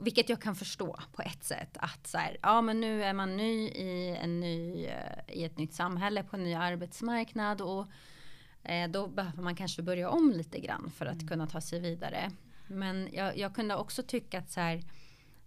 [0.00, 1.76] vilket jag kan förstå på ett sätt.
[1.80, 5.58] Att så här, ja men nu är man ny i, en ny, eh, i ett
[5.58, 7.60] nytt samhälle på en ny arbetsmarknad.
[7.60, 7.86] Och
[8.62, 11.28] eh, då behöver man kanske börja om lite grann för att mm.
[11.28, 12.30] kunna ta sig vidare.
[12.66, 14.82] Men jag, jag kunde också tycka att så här,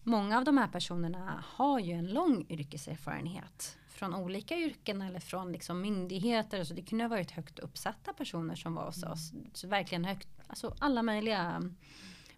[0.04, 3.78] många av de här personerna har ju en lång yrkeserfarenhet.
[3.88, 6.64] Från olika yrken eller från liksom myndigheter.
[6.64, 9.12] Så det kunde ha varit högt uppsatta personer som var hos mm.
[9.12, 9.34] oss.
[9.54, 11.72] Så verkligen högt, alltså alla möjliga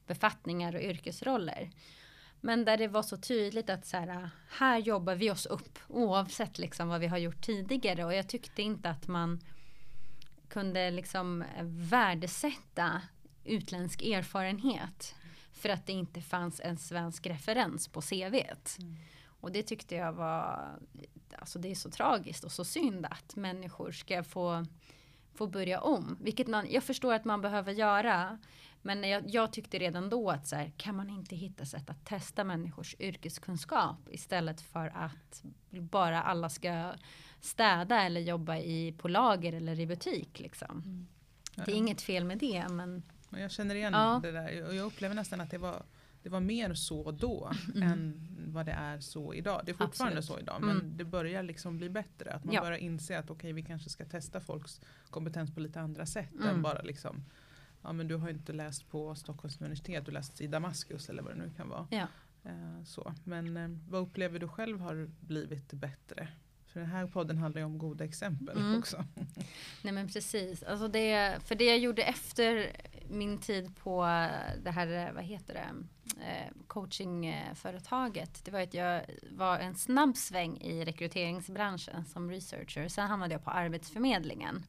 [0.08, 1.70] befattningar och yrkesroller.
[2.42, 6.58] Men där det var så tydligt att så här, här jobbar vi oss upp oavsett
[6.58, 8.06] liksom vad vi har gjort tidigare.
[8.06, 9.40] Och jag tyckte inte att man
[10.48, 13.02] kunde liksom värdesätta
[13.44, 15.16] utländsk erfarenhet.
[15.54, 18.78] För att det inte fanns en svensk referens på CVt.
[18.80, 18.96] Mm.
[19.40, 20.70] Och det tyckte jag var,
[21.38, 24.66] alltså det är så tragiskt och så synd att människor ska få,
[25.34, 26.18] få börja om.
[26.22, 28.40] Vilket man, jag förstår att man behöver göra.
[28.82, 32.06] Men jag, jag, tyckte redan då att så här, kan man inte hitta sätt att
[32.06, 36.94] testa människors yrkeskunskap istället för att bara alla ska
[37.42, 40.40] städa eller jobba i, på lager eller i butik.
[40.40, 40.82] Liksom.
[40.86, 41.08] Mm.
[41.66, 42.68] Det är inget fel med det.
[42.70, 44.20] Men jag känner igen ja.
[44.24, 45.84] det där och jag upplever nästan att det var,
[46.24, 47.92] det var mer så då mm.
[47.92, 49.62] än vad det är så idag.
[49.66, 50.40] Det är fortfarande Absolut.
[50.40, 50.98] så idag men mm.
[50.98, 52.32] det börjar liksom bli bättre.
[52.32, 52.62] Att man ja.
[52.62, 56.36] börjar inse att okej okay, vi kanske ska testa folks kompetens på lite andra sätt
[56.36, 56.62] än mm.
[56.62, 57.24] bara liksom
[57.88, 61.24] ja men du har inte läst på Stockholms universitet, du har läst i Damaskus eller
[61.24, 61.88] vad det nu kan vara.
[61.92, 62.08] Ja.
[62.44, 63.14] Eh, så.
[63.24, 66.28] Men eh, vad upplever du själv har blivit bättre?
[66.66, 68.80] För den här podden handlar ju om goda exempel mm.
[68.80, 69.06] också.
[69.82, 72.72] Nej men precis, alltså det, för det jag gjorde efter
[73.10, 74.02] min tid på
[74.64, 75.70] det här, vad heter det,
[76.24, 78.46] eh, coachingföretaget.
[78.46, 82.88] Det var att jag var en snabb sväng i rekryteringsbranschen som researcher.
[82.88, 84.64] Sen hamnade jag på Arbetsförmedlingen.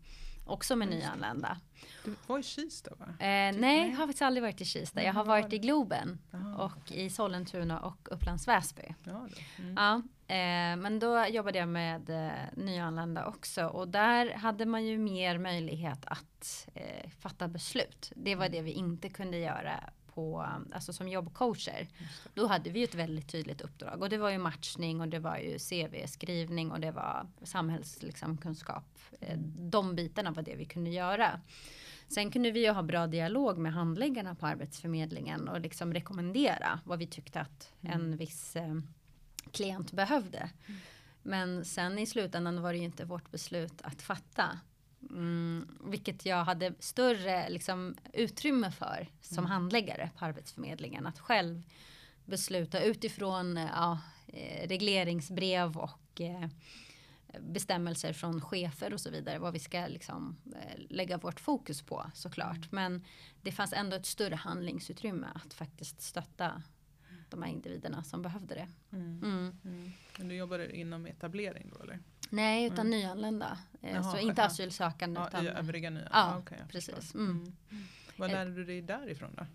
[0.49, 1.61] Också med nyanlända.
[2.05, 3.07] Du var i Kista va?
[3.07, 5.03] Eh, nej, jag har faktiskt aldrig varit i Kista.
[5.03, 8.95] Jag har varit i Globen Aha, och i Sollentuna och Upplands Väsby.
[9.05, 9.75] Ja, mm.
[9.77, 9.95] ja
[10.35, 15.39] eh, men då jobbade jag med eh, nyanlända också och där hade man ju mer
[15.39, 18.13] möjlighet att eh, fatta beslut.
[18.17, 21.89] Det var det vi inte kunde göra på, alltså som jobbcoacher.
[22.35, 25.37] Då hade vi ett väldigt tydligt uppdrag och det var ju matchning och det var
[25.37, 28.85] ju CV-skrivning och det var samhällskunskap.
[29.11, 29.71] Liksom, mm.
[29.71, 31.41] De bitarna var det vi kunde göra.
[32.09, 36.99] Sen kunde vi ju ha bra dialog med handläggarna på Arbetsförmedlingen och liksom rekommendera vad
[36.99, 38.01] vi tyckte att mm.
[38.01, 38.75] en viss eh,
[39.53, 40.39] klient behövde.
[40.39, 40.81] Mm.
[41.23, 44.59] Men sen i slutändan var det ju inte vårt beslut att fatta.
[45.03, 49.51] Mm, vilket jag hade större liksom, utrymme för som mm.
[49.51, 51.07] handläggare på Arbetsförmedlingen.
[51.07, 51.63] Att själv
[52.25, 56.49] besluta utifrån ja, eh, regleringsbrev och eh,
[57.41, 59.39] bestämmelser från chefer och så vidare.
[59.39, 62.57] Vad vi ska liksom, eh, lägga vårt fokus på såklart.
[62.57, 62.69] Mm.
[62.71, 63.05] Men
[63.43, 66.63] det fanns ändå ett större handlingsutrymme att faktiskt stötta
[67.31, 68.69] de här individerna som behövde det.
[68.93, 69.23] Mm.
[69.25, 69.59] Mm.
[69.65, 69.93] mm.
[70.19, 72.01] Men du jobbar inom etablering då eller?
[72.31, 72.91] Nej, utan mm.
[72.91, 73.59] nyanlända.
[73.83, 75.21] Eh, Jaha, så inte asylsökande.
[75.21, 76.03] Ja, utan, övriga nya?
[76.03, 77.15] Ja, ah, okay, precis.
[77.15, 77.53] Mm.
[78.17, 79.47] Vad lärde du dig därifrån då?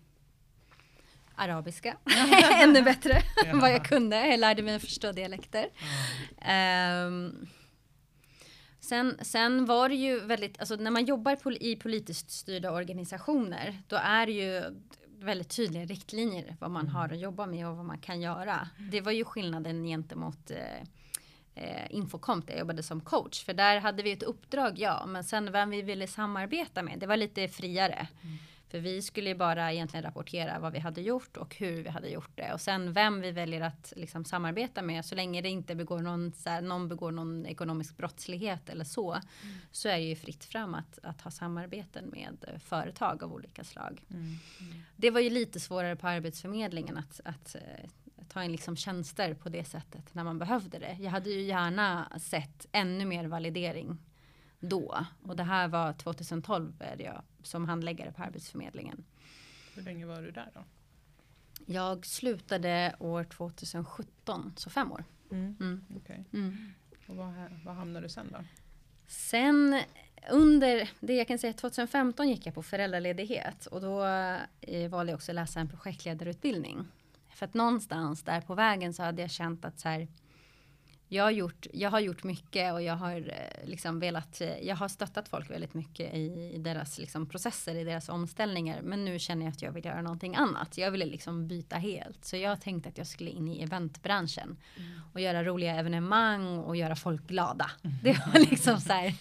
[1.34, 1.96] Arabiska,
[2.62, 4.26] ännu bättre än vad jag kunde.
[4.26, 5.68] Jag lärde mig att förstå dialekter.
[7.06, 7.48] Um,
[8.84, 13.82] Sen, sen var det ju väldigt, alltså när man jobbar pol i politiskt styrda organisationer,
[13.88, 14.62] då är det ju
[15.18, 16.94] väldigt tydliga riktlinjer vad man mm.
[16.94, 18.68] har att jobba med och vad man kan göra.
[18.90, 20.86] Det var ju skillnaden gentemot eh,
[21.54, 23.44] eh, Infocomp där jag jobbade som coach.
[23.44, 27.06] För där hade vi ett uppdrag, ja, men sen vem vi ville samarbeta med, det
[27.06, 28.08] var lite friare.
[28.22, 28.38] Mm.
[28.74, 32.08] För vi skulle ju bara egentligen rapportera vad vi hade gjort och hur vi hade
[32.08, 32.52] gjort det.
[32.52, 35.04] Och sen vem vi väljer att liksom samarbeta med.
[35.04, 39.12] Så länge det inte begår någon, så här, någon begår någon ekonomisk brottslighet eller så.
[39.12, 39.56] Mm.
[39.72, 44.04] Så är det ju fritt fram att, att ha samarbeten med företag av olika slag.
[44.10, 44.22] Mm.
[44.60, 44.82] Mm.
[44.96, 47.90] Det var ju lite svårare på Arbetsförmedlingen att, att eh,
[48.28, 50.96] ta in liksom tjänster på det sättet när man behövde det.
[51.00, 53.98] Jag hade ju gärna sett ännu mer validering
[54.60, 55.06] då.
[55.22, 59.04] Och det här var 2012 är jag som handläggare på Arbetsförmedlingen.
[59.74, 60.60] Hur länge var du där då?
[61.66, 65.04] Jag slutade år 2017, så fem år.
[65.30, 65.56] Mm.
[65.60, 65.84] Mm.
[65.96, 66.18] Okay.
[66.32, 66.72] Mm.
[67.06, 67.32] Och vad,
[67.64, 68.44] vad hamnade du sen då?
[69.06, 69.80] Sen
[70.30, 74.04] under, det jag kan säga 2015 gick jag på föräldraledighet och då
[74.60, 76.84] eh, valde jag också att läsa en projektledarutbildning.
[77.34, 80.08] För att någonstans där på vägen så hade jag känt att så här,
[81.14, 84.76] jag har, gjort, jag har gjort mycket och jag har eh, liksom velat, eh, jag
[84.76, 88.80] har stöttat folk väldigt mycket i, i deras liksom processer, i deras omställningar.
[88.82, 90.78] Men nu känner jag att jag vill göra någonting annat.
[90.78, 92.24] Jag ville liksom byta helt.
[92.24, 95.00] Så jag tänkte att jag skulle in i eventbranschen mm.
[95.12, 97.70] och göra roliga evenemang och göra folk glada.
[97.84, 97.96] Mm.
[98.02, 99.14] Det var liksom så här.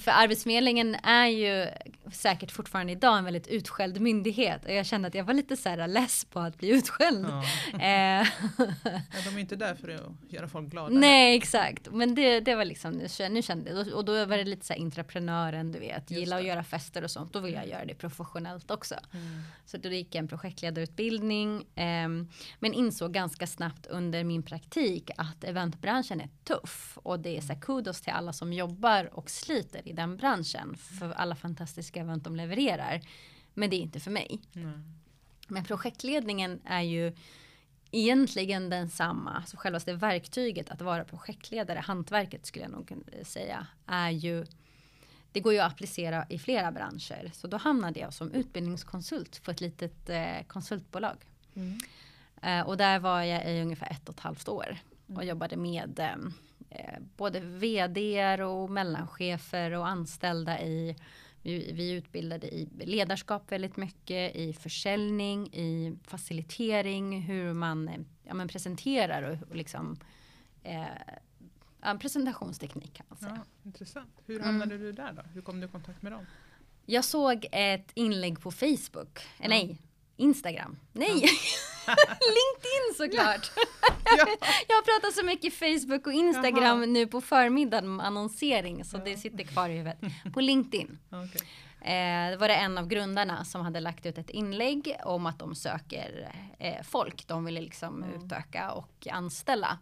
[0.00, 1.66] För Arbetsförmedlingen är ju
[2.12, 5.68] säkert fortfarande idag en väldigt utskälld myndighet och jag kände att jag var lite så
[5.68, 7.26] här less på att bli utskälld.
[7.28, 7.44] Ja.
[7.72, 8.26] Eh.
[8.84, 10.94] ja, de är inte där för att göra folk glada.
[10.94, 11.88] Nej, exakt.
[11.92, 12.92] Men det, det var liksom,
[13.30, 16.44] nu kände jag, och då var det lite så här intraprenören, du vet, gilla att
[16.44, 17.32] göra fester och sånt.
[17.32, 17.72] Då vill jag mm.
[17.72, 18.94] göra det professionellt också.
[19.12, 19.42] Mm.
[19.66, 21.66] Så då gick jag en projektledarutbildning.
[21.74, 22.08] Eh,
[22.58, 26.98] men insåg ganska snabbt under min praktik att eventbranschen är tuff.
[27.02, 30.76] Och det är så här kudos till alla som jobbar och sliter i den branschen.
[30.76, 33.00] För alla fantastiska event de levererar.
[33.54, 34.40] Men det är inte för mig.
[34.54, 34.96] Mm.
[35.48, 37.16] Men projektledningen är ju
[37.90, 39.42] egentligen densamma.
[39.46, 44.46] Så självaste verktyget att vara projektledare, hantverket skulle jag nog säga, är ju
[45.32, 47.30] det går ju att applicera i flera branscher.
[47.34, 51.16] Så då hamnade jag som utbildningskonsult för ett litet eh, konsultbolag.
[51.54, 51.78] Mm.
[52.42, 55.28] Eh, och där var jag i ungefär ett och ett halvt år och mm.
[55.28, 55.98] jobbade med
[56.70, 60.96] eh, både vd och mellanchefer och anställda i
[61.46, 68.48] vi, vi utbildade i ledarskap väldigt mycket, i försäljning, i facilitering, hur man ja, men
[68.48, 69.96] presenterar och, och liksom
[70.62, 73.32] eh, presentationsteknik kan man säga.
[73.36, 74.22] Ja, intressant.
[74.26, 74.86] Hur hamnade mm.
[74.86, 75.22] du där då?
[75.22, 76.26] Hur kom du i kontakt med dem?
[76.86, 79.48] Jag såg ett inlägg på Facebook, ja.
[79.48, 79.78] nej,
[80.16, 80.76] Instagram.
[80.92, 81.08] Nej.
[82.36, 83.50] LinkedIn såklart.
[84.18, 84.26] Ja.
[84.68, 86.86] jag har pratat så mycket Facebook och Instagram Jaha.
[86.86, 89.02] nu på förmiddagen om annonsering så ja.
[89.04, 89.98] det sitter kvar i huvudet.
[90.32, 90.98] På LinkedIn.
[91.10, 91.46] Okay.
[91.92, 95.38] Eh, det var det en av grundarna som hade lagt ut ett inlägg om att
[95.38, 97.26] de söker eh, folk.
[97.26, 98.24] De ville liksom mm.
[98.24, 99.78] utöka och anställa.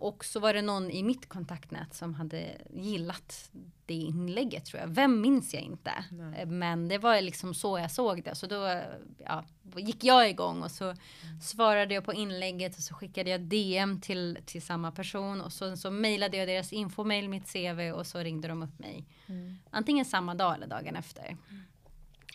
[0.00, 3.50] Och så var det någon i mitt kontaktnät som hade gillat
[3.86, 4.88] det inlägget tror jag.
[4.88, 5.92] Vem minns jag inte.
[6.10, 6.46] Nej.
[6.46, 8.34] Men det var liksom så jag såg det.
[8.34, 8.82] Så då
[9.24, 9.44] ja,
[9.76, 11.40] gick jag igång och så mm.
[11.42, 15.76] svarade jag på inlägget och så skickade jag DM till, till samma person och så,
[15.76, 19.06] så mejlade jag deras infomail, mitt CV och så ringde de upp mig.
[19.26, 19.58] Mm.
[19.70, 21.36] Antingen samma dag eller dagen efter.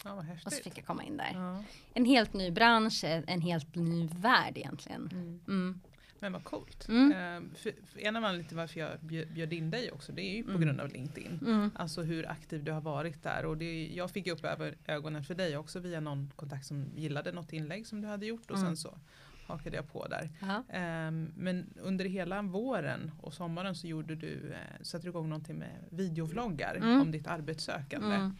[0.03, 1.31] Ja, och så fick jag komma in där.
[1.33, 1.63] Ja.
[1.93, 5.09] En helt ny bransch, en helt ny värld egentligen.
[6.23, 6.27] Mm.
[6.27, 6.31] mm.
[6.31, 6.87] Men vad coolt.
[6.87, 7.11] Mm.
[7.11, 10.35] Uh, för, för en av anledningarna till varför jag bjöd in dig också det är
[10.35, 10.61] ju på mm.
[10.61, 11.39] grund av LinkedIn.
[11.41, 11.71] Mm.
[11.75, 13.45] Alltså hur aktiv du har varit där.
[13.45, 17.31] Och det, jag fick upp över ögonen för dig också via någon kontakt som gillade
[17.31, 18.75] något inlägg som du hade gjort och sen mm.
[18.75, 18.97] så
[19.47, 20.29] hakade jag på där.
[21.07, 25.57] Um, men under hela våren och sommaren så gjorde du, uh, satte du igång någonting
[25.57, 27.01] med videovloggar mm.
[27.01, 28.31] om ditt arbetssökande.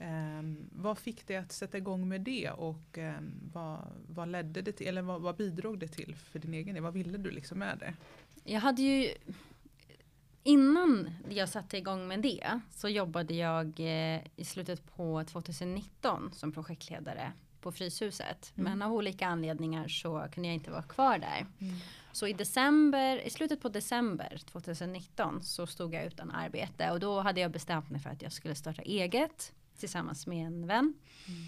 [0.00, 4.72] Um, vad fick dig att sätta igång med det och um, vad, vad ledde det
[4.72, 6.82] till, eller vad, vad, bidrog det till för din egen del?
[6.82, 7.94] Vad ville du liksom med det?
[8.44, 9.14] Jag hade ju
[10.42, 16.52] Innan jag satte igång med det så jobbade jag eh, i slutet på 2019 som
[16.52, 18.52] projektledare på Fryshuset.
[18.56, 18.70] Mm.
[18.70, 21.46] Men av olika anledningar så kunde jag inte vara kvar där.
[21.58, 21.76] Mm.
[22.12, 27.20] Så i december, i slutet på december 2019 så stod jag utan arbete och då
[27.20, 30.94] hade jag bestämt mig för att jag skulle starta eget tillsammans med en vän.
[31.28, 31.40] Mm.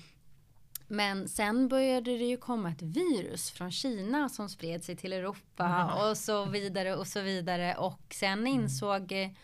[0.93, 5.67] Men sen började det ju komma ett virus från Kina som spred sig till Europa
[5.67, 6.11] mm.
[6.11, 7.75] och så vidare och så vidare.
[7.77, 8.47] Och sen mm.
[8.47, 9.35] insåg mm.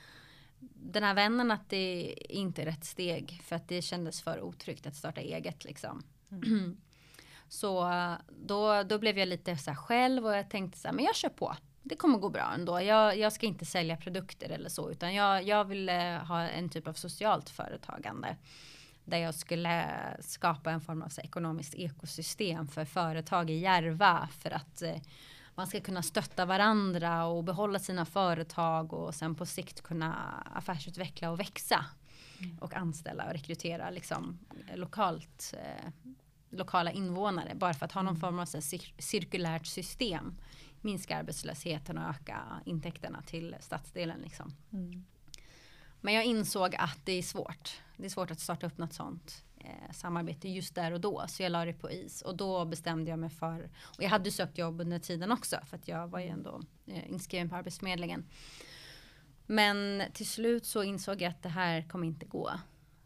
[0.75, 4.87] den här vännen att det inte är rätt steg för att det kändes för otryggt
[4.87, 6.03] att starta eget liksom.
[6.31, 6.77] Mm.
[7.49, 7.93] Så
[8.29, 11.17] då, då blev jag lite så här själv och jag tänkte så här, men jag
[11.17, 11.57] kör på.
[11.83, 12.81] Det kommer gå bra ändå.
[12.81, 15.89] Jag, jag ska inte sälja produkter eller så, utan jag, jag vill
[16.29, 18.37] ha en typ av socialt företagande
[19.09, 19.87] där jag skulle
[20.21, 24.97] skapa en form av så, ekonomiskt ekosystem för företag i Järva för att eh,
[25.55, 30.15] man ska kunna stötta varandra och behålla sina företag och sen på sikt kunna
[30.55, 31.85] affärsutveckla och växa
[32.39, 32.59] mm.
[32.59, 34.39] och anställa och rekrytera liksom
[34.75, 35.91] lokalt eh,
[36.51, 38.21] lokala invånare bara för att ha någon mm.
[38.21, 40.35] form av så cir cirkulärt system
[40.81, 44.55] minska arbetslösheten och öka intäkterna till stadsdelen liksom.
[44.73, 45.05] Mm.
[46.01, 47.81] Men jag insåg att det är svårt.
[47.97, 51.25] Det är svårt att starta upp något sånt eh, samarbete just där och då.
[51.29, 53.71] Så jag la det på is och då bestämde jag mig för.
[53.83, 57.11] Och jag hade sökt jobb under tiden också för att jag var ju ändå eh,
[57.11, 58.25] inskriven på Arbetsförmedlingen.
[59.47, 62.51] Men till slut så insåg jag att det här kommer inte gå.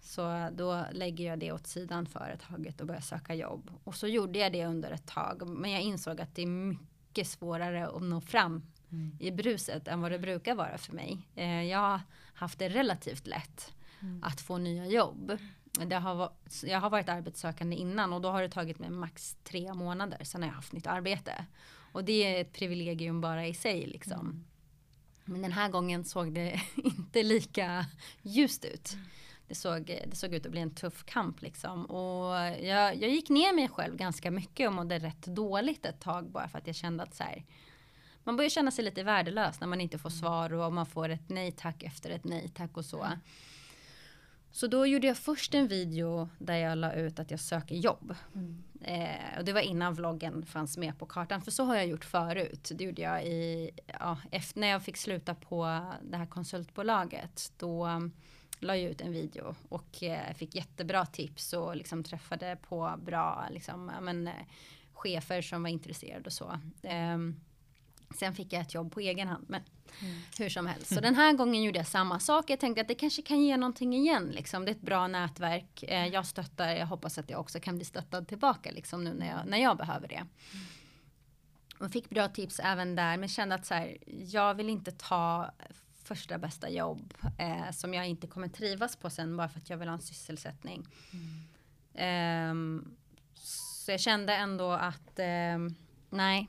[0.00, 3.70] Så då lägger jag det åt sidan företaget och börjar söka jobb.
[3.84, 5.48] Och så gjorde jag det under ett tag.
[5.48, 9.16] Men jag insåg att det är mycket svårare att nå fram mm.
[9.20, 11.18] i bruset än vad det brukar vara för mig.
[11.34, 12.00] Eh, jag
[12.34, 14.24] haft det relativt lätt mm.
[14.24, 15.38] att få nya jobb.
[15.86, 19.74] Det har, jag har varit arbetssökande innan och då har det tagit mig max tre
[19.74, 21.46] månader sen har jag haft nytt arbete.
[21.92, 24.20] Och det är ett privilegium bara i sig liksom.
[24.20, 24.44] Mm.
[25.24, 27.86] Men den här gången såg det inte lika
[28.22, 28.92] ljust ut.
[28.92, 29.06] Mm.
[29.48, 31.86] Det såg, det såg ut att bli en tuff kamp liksom.
[31.86, 36.30] Och jag, jag gick ner mig själv ganska mycket och mådde rätt dåligt ett tag
[36.30, 37.44] bara för att jag kände att så här,
[38.24, 41.28] man börjar känna sig lite värdelös när man inte får svar och man får ett
[41.28, 43.06] nej tack efter ett nej tack och så.
[44.52, 48.14] Så då gjorde jag först en video där jag la ut att jag söker jobb.
[48.34, 48.62] Mm.
[48.80, 51.42] Eh, och det var innan vloggen fanns med på kartan.
[51.42, 52.72] För så har jag gjort förut.
[52.74, 57.52] Det gjorde jag i, ja, efter, när jag fick sluta på det här konsultbolaget.
[57.56, 58.12] Då um,
[58.58, 63.46] la jag ut en video och eh, fick jättebra tips och liksom träffade på bra
[63.50, 64.34] liksom, men, eh,
[64.92, 66.60] chefer som var intresserade och så.
[66.82, 67.18] Eh,
[68.16, 69.44] Sen fick jag ett jobb på egen hand.
[69.48, 69.62] Men
[70.00, 70.20] mm.
[70.38, 70.94] hur som helst.
[70.94, 72.50] Så den här gången gjorde jag samma sak.
[72.50, 74.26] Jag tänkte att det kanske kan ge någonting igen.
[74.26, 74.64] Liksom.
[74.64, 75.82] Det är ett bra nätverk.
[75.82, 76.68] Eh, jag stöttar.
[76.68, 78.70] Jag hoppas att jag också kan bli stöttad tillbaka.
[78.70, 80.26] Liksom, nu när jag, när jag behöver det.
[81.78, 83.16] Och fick bra tips även där.
[83.16, 85.50] Men kände att så här, jag vill inte ta
[86.04, 87.14] första bästa jobb.
[87.38, 89.36] Eh, som jag inte kommer trivas på sen.
[89.36, 90.86] Bara för att jag vill ha en sysselsättning.
[91.12, 92.78] Mm.
[92.84, 92.84] Eh,
[93.34, 95.74] så jag kände ändå att ehm,
[96.10, 96.48] nej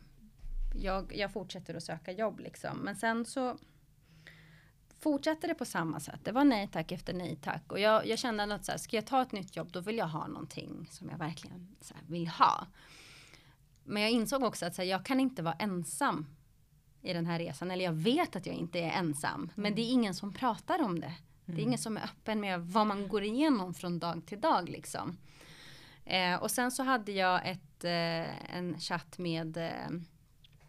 [0.73, 2.77] jag, jag fortsätter att söka jobb liksom.
[2.77, 3.57] Men sen så
[4.99, 6.19] fortsatte det på samma sätt.
[6.23, 7.71] Det var nej tack efter nej tack.
[7.71, 9.97] Och jag, jag kände att så här, ska jag ta ett nytt jobb då vill
[9.97, 11.75] jag ha någonting som jag verkligen
[12.07, 12.67] vill ha.
[13.83, 16.25] Men jag insåg också att så här, jag kan inte vara ensam
[17.01, 17.71] i den här resan.
[17.71, 19.41] Eller jag vet att jag inte är ensam.
[19.41, 19.49] Mm.
[19.55, 21.05] Men det är ingen som pratar om det.
[21.05, 21.17] Mm.
[21.45, 21.67] Det är mm.
[21.67, 25.17] ingen som är öppen med vad man går igenom från dag till dag liksom.
[26.05, 29.89] Eh, och sen så hade jag ett, eh, en chatt med eh,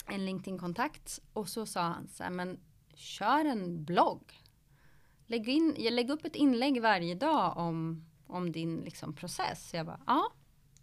[0.07, 2.61] en LinkedIn-kontakt och så sa han så här, men
[2.95, 4.33] kör en blogg.
[5.27, 9.71] Lägg, in, lägg upp ett inlägg varje dag om, om din liksom, process.
[9.71, 10.33] Så jag bara, ja,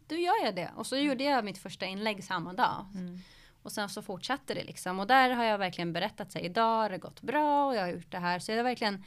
[0.07, 0.71] då gör jag det.
[0.75, 1.07] Och så mm.
[1.07, 2.85] gjorde jag mitt första inlägg samma dag.
[2.95, 3.19] Mm.
[3.63, 4.99] Och sen så fortsatte det liksom.
[4.99, 7.81] Och där har jag verkligen berättat, så här, idag har det gått bra och jag
[7.81, 8.39] har gjort det här.
[8.39, 9.03] Så jag har verkligen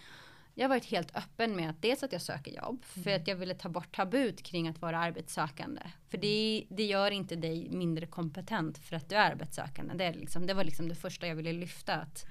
[0.55, 2.85] jag har varit helt öppen med att dels att jag söker jobb.
[2.95, 3.05] Mm.
[3.05, 5.83] För att jag ville ta bort tabut kring att vara arbetssökande.
[6.09, 9.95] För det, det gör inte dig mindre kompetent för att du är arbetssökande.
[9.95, 11.95] Det, är liksom, det var liksom det första jag ville lyfta.
[11.95, 12.27] Att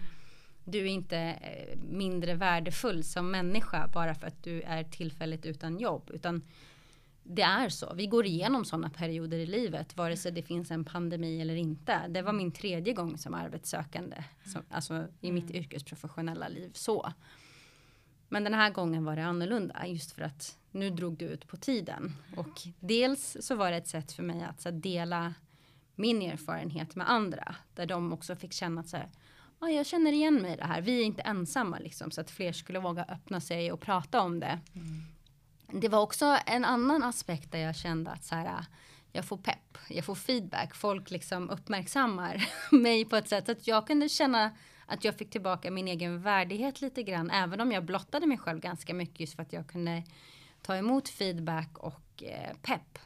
[0.63, 5.79] du är inte eh, mindre värdefull som människa bara för att du är tillfälligt utan
[5.79, 6.11] jobb.
[6.13, 6.41] Utan
[7.23, 7.93] det är så.
[7.93, 12.07] Vi går igenom sådana perioder i livet vare sig det finns en pandemi eller inte.
[12.09, 14.23] Det var min tredje gång som arbetssökande.
[14.45, 15.55] Som, alltså i mitt mm.
[15.55, 16.71] yrkesprofessionella liv.
[16.73, 17.13] så.
[18.33, 21.57] Men den här gången var det annorlunda just för att nu drog det ut på
[21.57, 22.15] tiden.
[22.37, 25.33] Och dels så var det ett sätt för mig att så, dela
[25.95, 27.55] min erfarenhet med andra.
[27.75, 29.09] Där de också fick känna att så här,
[29.59, 30.81] ah, jag känner igen mig i det här.
[30.81, 32.11] Vi är inte ensamma liksom.
[32.11, 34.59] Så att fler skulle våga öppna sig och prata om det.
[34.73, 35.81] Mm.
[35.81, 38.65] Det var också en annan aspekt där jag kände att så här,
[39.11, 40.75] jag får pepp, jag får feedback.
[40.75, 44.51] Folk liksom uppmärksammar mig på ett sätt att jag kunde känna
[44.85, 47.29] att jag fick tillbaka min egen värdighet lite grann.
[47.29, 50.03] Även om jag blottade mig själv ganska mycket just för att jag kunde
[50.61, 52.99] ta emot feedback och eh, pepp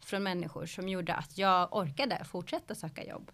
[0.00, 3.30] från människor som gjorde att jag orkade fortsätta söka jobb.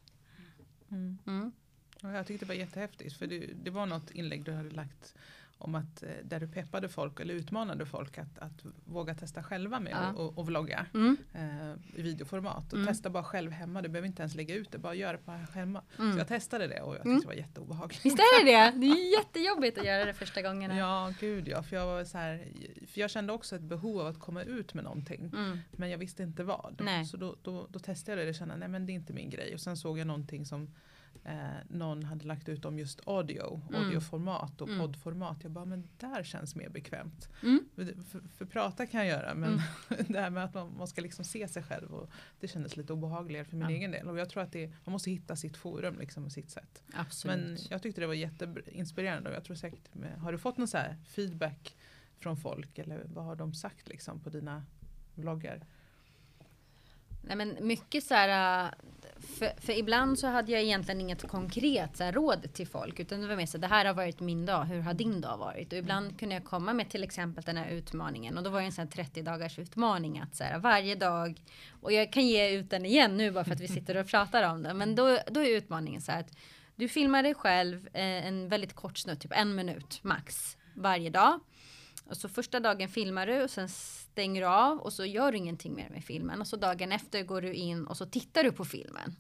[0.91, 1.19] Mm.
[1.27, 1.53] Mm.
[2.01, 5.15] Ja, jag tyckte det var jättehäftigt för det, det var något inlägg du hade lagt
[5.61, 9.81] om att eh, där du peppade folk eller utmanade folk att, att våga testa själva
[9.81, 10.13] med Ja.
[10.13, 11.17] och, och vlogga Mm.
[11.35, 12.73] eh, i videoformat.
[12.73, 12.87] Och Mm.
[12.87, 15.37] testa bara själv hemma, du behöver inte ens lägga ut det, bara gör det bara
[15.37, 15.83] hemma.
[15.99, 16.13] Mm.
[16.13, 17.21] Så jag testade det och jag tyckte Mm.
[17.21, 18.05] det var jätteobehagligt.
[18.05, 18.81] Visst är det det?
[18.81, 20.79] Det är jättejobbigt att göra det första gångerna.
[20.79, 21.63] Ja, gud ja.
[21.63, 22.49] För jag, var så här,
[22.87, 25.31] för jag kände också ett behov av att komma ut med någonting.
[25.37, 25.59] Mm.
[25.73, 26.81] Men jag visste inte vad.
[26.85, 27.05] Nej.
[27.07, 29.31] Så då, då, då testade jag det och kände nej men det är inte min
[29.31, 29.55] grej.
[29.55, 30.71] Och sen såg jag någonting som
[31.25, 31.35] eh,
[31.69, 33.85] någon hade lagt ut om just audio, Mm.
[33.85, 34.81] audioformat och Mm.
[34.81, 35.37] poddformat.
[35.43, 37.29] Jag bara men där känns mer bekvämt.
[37.43, 37.65] Mm.
[37.77, 39.61] För, för, prata kan jag göra men
[40.09, 42.11] det här med att man, man ska liksom se sig själv och
[42.41, 43.77] det kändes lite obehagligare för min Ja.
[43.77, 44.09] egen del.
[44.09, 46.83] Och jag tror att det, man måste hitta sitt forum liksom och sitt sätt.
[46.95, 47.37] Absolut.
[47.37, 50.69] Men jag tyckte det var jätteinspirerande och jag tror säkert med, har du fått någon
[50.69, 51.77] så feedback
[52.19, 54.65] från folk eller vad har de sagt liksom på dina
[55.15, 55.67] vloggar?
[57.23, 58.65] Nej men mycket så här.
[58.65, 58.71] Äh,
[59.39, 63.01] för, för ibland så hade jag egentligen inget konkret så här, råd till folk.
[63.01, 64.65] Utan det var mer så det här har varit min dag.
[64.65, 65.73] Hur har din dag varit?
[65.73, 68.39] Och ibland kunde jag komma med till exempel den här utmaningen.
[68.39, 70.19] Och då var det en sån här 30 dagars utmaning.
[70.19, 71.43] Att så här, varje dag.
[71.81, 74.51] Och jag kan ge ut den igen nu bara för att vi sitter och pratar
[74.51, 74.75] om det.
[74.75, 76.37] Men då, då är utmaningen så här att
[76.77, 81.41] du filmar dig själv eh, en väldigt kort snutt, typ en minut max varje dag.
[82.07, 83.69] Och så första dagen filmar du och sen
[84.13, 86.41] stänger av och så gör du ingenting mer med filmen.
[86.41, 89.17] Och så dagen efter går du in och så tittar du på filmen.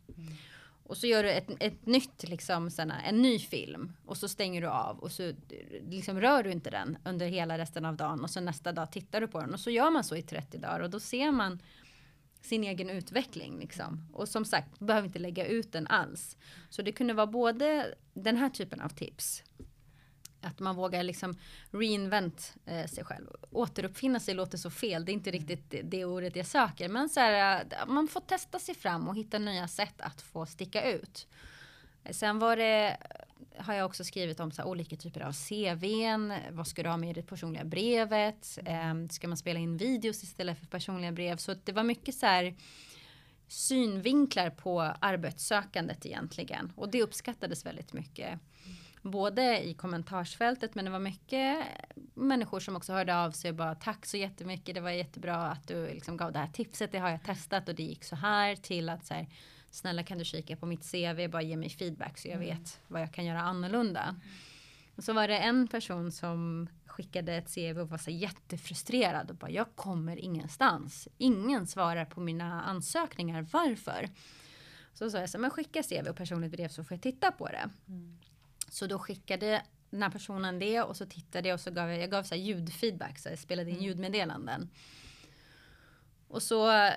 [0.90, 3.92] Och så gör du ett, ett nytt, liksom, såna, en ny film.
[4.06, 5.32] Och så stänger du av och så
[5.88, 8.20] liksom, rör du inte den under hela resten av dagen.
[8.20, 9.54] Och så nästa dag tittar du på den.
[9.54, 11.62] Och så gör man så i 30 dagar och då ser man
[12.40, 13.58] sin egen utveckling.
[13.58, 14.08] Liksom.
[14.12, 16.36] Och som sagt, behöver inte lägga ut den alls.
[16.70, 19.42] Så det kunde vara både den här typen av tips.
[20.42, 21.34] Att man vågar liksom
[21.70, 23.26] reinvent eh, sig själv.
[23.50, 25.04] Återuppfinna sig låter så fel.
[25.04, 26.88] Det är inte riktigt det, det ordet jag söker.
[26.88, 30.46] Men så här, eh, man får testa sig fram och hitta nya sätt att få
[30.46, 31.26] sticka ut.
[32.10, 32.96] Sen var det,
[33.56, 36.32] har jag också skrivit om så olika typer av CVn.
[36.50, 38.58] Vad ska du ha med i det personliga brevet?
[38.64, 41.36] Eh, ska man spela in videos istället för personliga brev?
[41.36, 42.56] Så det var mycket så här
[43.48, 46.72] synvinklar på arbetssökandet egentligen.
[46.76, 48.40] Och det uppskattades väldigt mycket.
[49.02, 51.66] Både i kommentarsfältet men det var mycket
[52.14, 54.74] människor som också hörde av sig och bara tack så jättemycket.
[54.74, 56.92] Det var jättebra att du liksom gav det här tipset.
[56.92, 59.26] Det har jag testat och det gick så här till att så här,
[59.70, 63.02] snälla kan du kika på mitt CV bara ge mig feedback så jag vet vad
[63.02, 64.16] jag kan göra annorlunda.
[64.96, 69.36] Och så var det en person som skickade ett CV och var så jättefrustrerad och
[69.36, 71.08] bara jag kommer ingenstans.
[71.18, 73.46] Ingen svarar på mina ansökningar.
[73.52, 74.08] Varför?
[74.94, 77.46] Så sa jag så men skicka CV och personligt brev så får jag titta på
[77.46, 77.70] det.
[78.70, 81.98] Så då skickade den här personen det och så tittade jag och så gav jag,
[82.02, 84.70] jag gav så ljudfeedback så jag spelade in ljudmeddelanden.
[86.28, 86.90] Och så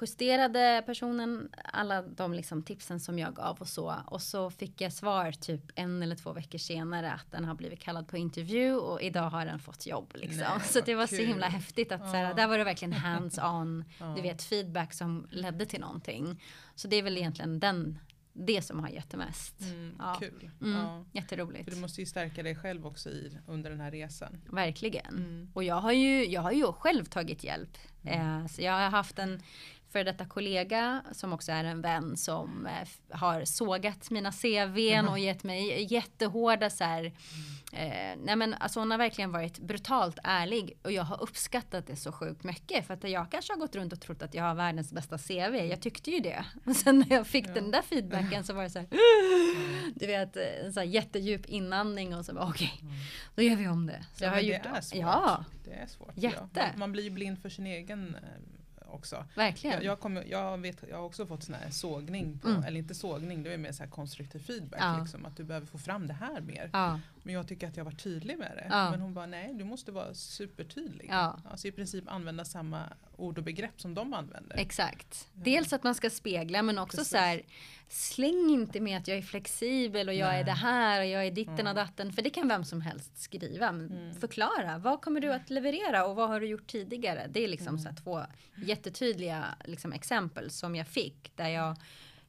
[0.00, 3.94] justerade personen alla de liksom tipsen som jag gav och så.
[4.06, 7.80] Och så fick jag svar typ en eller två veckor senare att den har blivit
[7.80, 10.12] kallad på intervju och idag har den fått jobb.
[10.14, 10.38] Liksom.
[10.40, 11.26] Nej, så det var så kul.
[11.26, 12.34] himla häftigt att så här, Ja.
[12.34, 14.06] där var det verkligen hands-on, Ja.
[14.16, 16.42] du vet feedback som ledde till någonting.
[16.74, 17.98] Så det är väl egentligen den,
[18.46, 19.60] det som har gett det mest.
[19.60, 20.16] Mm, Ja.
[20.20, 20.50] Kul.
[20.60, 21.04] Mm, Ja.
[21.12, 21.64] Jätteroligt.
[21.64, 24.40] För du måste ju stärka dig själv också i, under den här resan.
[24.52, 25.16] Verkligen.
[25.16, 25.50] Mm.
[25.54, 27.78] Och jag har ju, jag har ju själv tagit hjälp.
[28.02, 28.40] Mm.
[28.42, 29.42] Eh, så jag har haft en
[29.92, 35.18] före detta kollega som också är en vän som eh, har sågat mina CVn och
[35.18, 37.04] gett mig jättehårda så här.
[37.72, 41.96] Eh, nej men alltså hon har verkligen varit brutalt ärlig och jag har uppskattat det
[41.96, 44.54] så sjukt mycket för att jag kanske har gått runt och trott att jag har
[44.54, 45.54] världens bästa CV.
[45.54, 46.44] Jag tyckte ju det.
[46.64, 48.88] Och sen när jag fick den där feedbacken så var det så här.
[49.94, 52.82] Du vet en så här jättedjup inandning och så bara okej,
[53.34, 54.04] då gör vi om det.
[54.14, 55.00] Så jag Ja, har men gjort det är svårt.
[55.00, 56.12] Ja, Det är svårt.
[56.14, 56.40] Jätte.
[56.54, 56.62] Ja.
[56.70, 58.57] Man, man blir ju blind för sin egen eh,
[58.88, 59.24] också.
[59.34, 59.76] verkligen.
[59.76, 62.62] Jag, jag, kommer, jag, vet, jag har också fått sån här sågning, på, Mm.
[62.64, 64.80] eller inte sågning, det är mer så konstruktiv feedback.
[64.82, 64.98] Ja.
[65.00, 66.70] Liksom, att du behöver få fram det här mer.
[66.72, 68.66] Ja, Men jag tycker att jag var tydlig med det.
[68.70, 68.90] Ja.
[68.90, 71.08] Men hon bara, nej du måste vara supertydlig.
[71.10, 71.38] Ja.
[71.50, 72.82] Alltså i princip använda samma
[73.16, 74.56] ord och begrepp som de använder.
[74.56, 75.28] exakt.
[75.32, 77.10] Dels att man ska spegla men också Precis.
[77.10, 77.42] så här.
[77.88, 80.40] Släng inte med att jag är flexibel och jag Nej.
[80.40, 81.74] är det här och jag är ditten och Mm.
[81.74, 82.12] datten.
[82.12, 83.68] För det kan vem som helst skriva.
[83.68, 84.14] Mm.
[84.14, 87.26] Förklara, vad kommer du att leverera och vad har du gjort tidigare?
[87.30, 87.78] Det är liksom Mm.
[87.96, 88.22] så två
[88.66, 91.32] jättetydliga liksom, exempel som jag fick.
[91.36, 91.76] Där jag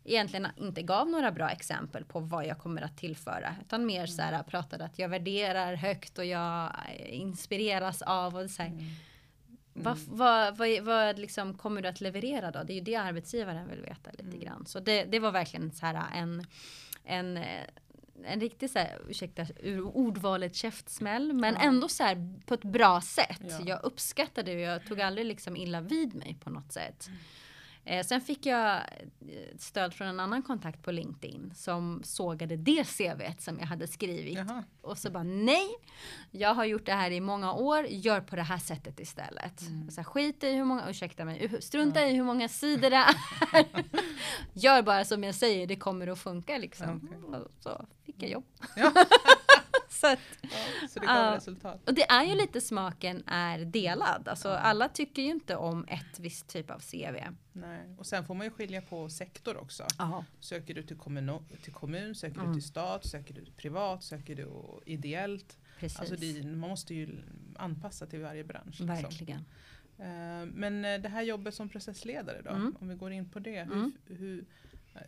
[0.03, 3.55] egentligen inte gav några bra exempel på vad jag kommer att tillföra.
[3.61, 8.35] Utan mer så här pratade att jag värderar högt och jag eh, inspireras av.
[8.35, 9.83] Och så här, Mm.
[9.83, 12.63] Vad, vad, vad, vad liksom kommer du att leverera då?
[12.63, 14.39] Det är ju det arbetsgivaren vill veta lite Mm.
[14.39, 14.65] grann.
[14.65, 16.45] Så det, det var verkligen så här en,
[17.03, 17.63] en, eh,
[18.25, 21.33] en riktig så här, ursäkta ur ordvalet käftsmäll.
[21.33, 21.61] Men Ja.
[21.61, 23.41] ändå så här på ett bra sätt.
[23.41, 23.59] Ja.
[23.65, 27.07] Jag uppskattade det och jag tog aldrig liksom illa vid mig på något sätt.
[27.07, 27.19] Mm.
[27.89, 32.83] Eh, sen fick jag eh, stöd från en annan kontakt på LinkedIn som sågade det
[32.87, 34.37] CVet som jag hade skrivit.
[34.37, 34.63] Jaha.
[34.81, 35.67] Och så bara nej,
[36.31, 39.61] jag har gjort det här i många år, gör på det här sättet istället.
[39.61, 39.91] Mm.
[39.91, 43.15] Så här, skit i hur många, ursäkta mig, strunta i hur många sidor det är.
[44.53, 47.01] gör bara som jag säger, det kommer att funka liksom.
[47.03, 47.39] Okej.
[47.39, 48.45] Och så fick jag jobb.
[48.75, 48.91] Ja.
[49.99, 50.49] så att, Ja,
[50.89, 51.35] så det gav Ja.
[51.35, 51.87] resultat.
[51.89, 54.27] och det är ju lite smaken är delad.
[54.27, 54.57] Alltså Ja.
[54.57, 57.17] alla tycker ju inte om ett visst typ av CV.
[57.53, 57.95] Nej.
[57.97, 59.85] Och sen får man ju skilja på sektor också.
[59.97, 60.25] Ja.
[60.39, 62.47] Söker du till, kommun, till kommun, söker Mm.
[62.47, 64.49] du till stat, söker du privat, söker du
[64.85, 65.57] ideellt.
[65.79, 65.99] Precis.
[65.99, 67.09] Alltså det, man måste ju
[67.57, 68.65] anpassa till varje bransch.
[68.79, 68.87] Liksom.
[68.87, 69.39] Verkligen.
[69.97, 72.75] Eh, Men eh, det här jobbet som processledare då, Mm.
[72.79, 73.57] om vi går in på det.
[73.57, 73.91] Mm.
[74.07, 74.45] Hur,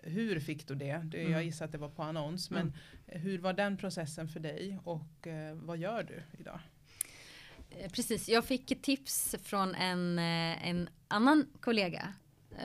[0.03, 1.01] hur, fick du det?
[1.03, 1.31] det Mm.
[1.31, 2.49] Jag gissar att det var på annons.
[2.49, 2.73] Men Mm.
[3.07, 6.59] eh, hur var den processen för dig och eh, vad gör du idag?
[7.69, 12.13] Eh, Precis, jag fick tips från en, eh, en annan kollega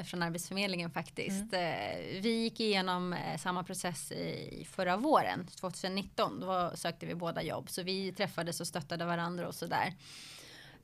[0.04, 1.52] från Arbetsförmedlingen faktiskt.
[1.54, 6.40] Eh, Vi gick igenom samma process i förra våren, 2019.
[6.40, 9.92] Då sökte vi båda jobb, så vi träffades och stöttade varandra och sådär.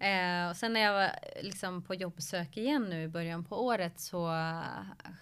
[0.02, 1.10] Eh, och sen när jag var
[1.42, 4.32] liksom på jobbsök igen nu i början på året så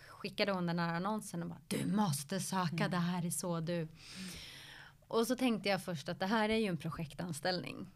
[0.08, 3.88] skickade hon den här annonsen och bara du måste söka, det här är så du.
[5.08, 7.86] Och så tänkte jag först att det här är ju en projektanställning.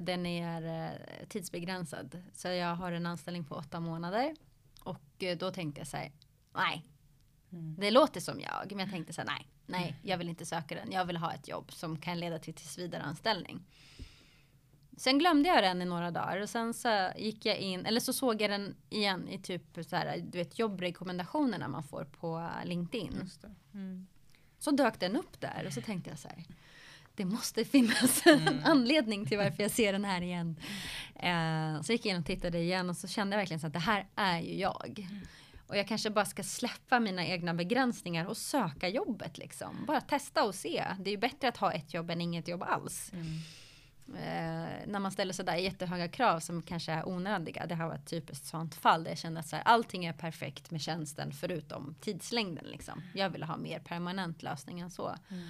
[0.00, 2.22] Den är eh, tidsbegränsad.
[2.32, 4.36] Så jag har en anställning på åtta månader.
[4.84, 6.12] Och eh, då tänkte jag så här,
[6.54, 6.86] nej.
[7.52, 7.76] Mm.
[7.78, 10.74] Det låter som jag, men jag tänkte så här, nej, nej, jag vill inte söka
[10.74, 10.92] den.
[10.92, 13.66] Jag vill ha ett jobb som kan leda till tillsvidareanställning.
[14.96, 18.12] Sen glömde jag den i några dagar och sen så gick jag in, eller så
[18.12, 23.30] såg jag den igen i typ så här, du vet jobbrekommendationerna man får på LinkedIn.
[23.74, 24.06] Mm.
[24.58, 26.44] Så dök den upp där och så tänkte jag så här.
[27.14, 28.60] Det måste finnas en Mm.
[28.64, 30.56] anledning till varför jag ser den här igen.
[31.16, 33.72] Eh, så gick jag in och tittade igen och så kände jag verkligen så att
[33.72, 35.06] det här är ju jag.
[35.66, 39.84] Och jag kanske bara ska släppa mina egna begränsningar och söka jobbet liksom.
[39.86, 40.84] Bara testa och se.
[40.98, 43.12] Det är ju bättre att ha ett jobb än inget jobb alls.
[44.14, 47.66] Eh, när man ställer sådär jättehöga krav som kanske är onödiga.
[47.66, 50.12] Det här var ett typiskt sånt fall där jag kände att så här, allting är
[50.12, 52.64] perfekt med tjänsten förutom tidslängden.
[52.64, 53.02] Liksom.
[53.14, 55.14] Jag ville ha mer permanent lösning än så.
[55.28, 55.44] Mm.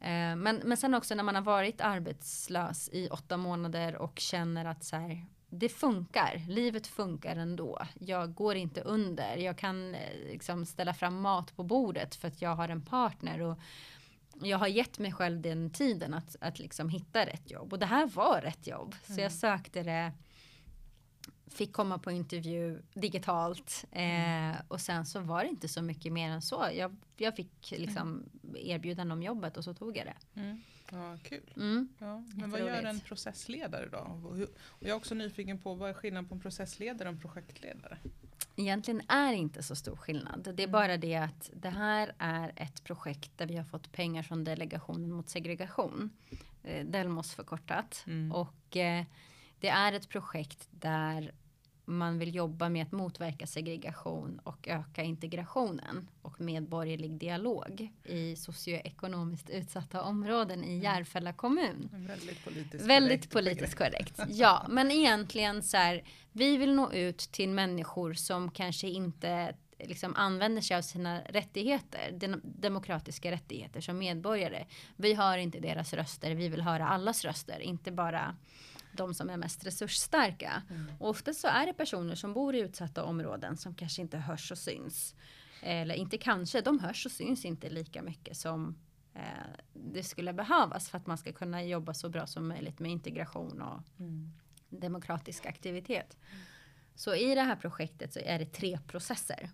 [0.00, 4.64] Eh, men, men sen också när man har varit arbetslös i åtta månader och känner
[4.64, 7.86] att så här, det funkar, livet funkar ändå.
[8.00, 12.42] Jag går inte under, jag kan eh, liksom ställa fram mat på bordet för att
[12.42, 13.58] jag har en partner och
[14.42, 17.72] jag har gett mig själv den tiden att, att liksom hitta rätt jobb.
[17.72, 18.94] Och det här var rätt jobb.
[19.06, 19.22] Så Mm.
[19.22, 20.12] jag sökte det,
[21.46, 26.30] fick komma på intervju digitalt eh, och sen så var det inte så mycket mer
[26.30, 26.68] än så.
[26.74, 28.24] Jag, jag fick liksom
[28.56, 30.40] erbjudande om jobbet och så tog jag det.
[30.40, 30.62] Mm.
[30.92, 31.50] Ja, kul.
[31.56, 31.88] Mm.
[31.98, 33.98] Ja, men vad gör en processledare då?
[34.24, 34.38] Och
[34.80, 37.98] jag är också nyfiken på vad är skillnaden på en processledare och en projektledare?
[38.56, 40.42] Egentligen är det inte så stor skillnad.
[40.54, 40.72] Det är Mm.
[40.72, 45.12] bara det att det här är ett projekt där vi har fått pengar från Delegationen
[45.12, 46.10] mot segregation.
[46.62, 48.04] Eh, Delmos förkortat.
[48.06, 48.32] Mm.
[48.32, 49.04] Och eh,
[49.60, 51.32] det är ett projekt där
[51.88, 59.50] man vill jobba med att motverka segregation och öka integrationen och medborgerlig dialog i socioekonomiskt
[59.50, 61.88] utsatta områden i Järfälla kommun.
[61.92, 64.20] Väldigt politiskt Väldigt korrekt politiskt korrekt.
[64.28, 66.02] Ja, men egentligen så här.
[66.32, 72.12] Vi vill nå ut till människor som kanske inte liksom använder sig av sina rättigheter,
[72.12, 74.66] dem- demokratiska rättigheter som medborgare.
[74.96, 78.36] Vi hör inte deras röster, vi vill höra allas röster, inte bara
[78.98, 80.62] de som är mest resursstarka.
[80.70, 80.92] Mm.
[80.98, 84.50] Och ofta så är det personer som bor i utsatta områden som kanske inte hörs
[84.52, 85.14] och syns.
[85.62, 88.76] Eller inte kanske, de hörs och syns inte lika mycket som
[89.14, 89.22] eh,
[89.72, 93.62] det skulle behövas för att man ska kunna jobba så bra som möjligt med integration
[93.62, 94.32] och Mm.
[94.68, 96.16] demokratisk aktivitet.
[96.94, 99.50] Så i det här projektet så är det tre processer.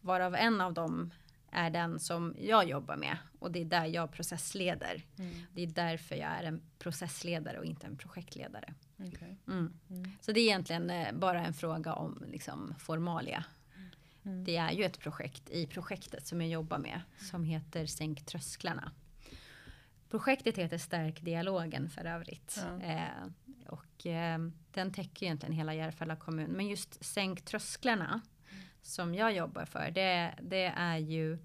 [0.00, 1.10] Varav en av dem
[1.50, 5.02] är den som jag jobbar med och det är där jag processleder.
[5.18, 5.34] Mm.
[5.54, 8.74] Det är därför jag är en processledare och inte en projektledare.
[8.96, 9.38] Okej.
[9.46, 9.78] Mm.
[9.90, 10.12] Mm.
[10.20, 13.44] Så det är egentligen eh, bara en fråga om liksom, formalia.
[14.24, 14.44] Mm.
[14.44, 18.92] Det är ju ett projekt i projektet som jag jobbar med som heter Sänk trösklarna.
[20.10, 22.64] Projektet heter Stärk dialogen för övrigt.
[22.80, 22.86] Ja.
[22.86, 23.26] Eh,
[23.66, 24.38] och eh,
[24.72, 26.50] den täcker egentligen hela Järfälla kommun.
[26.50, 28.20] Men just Sänk trösklarna
[28.82, 31.38] som jag jobbar för det, det är ju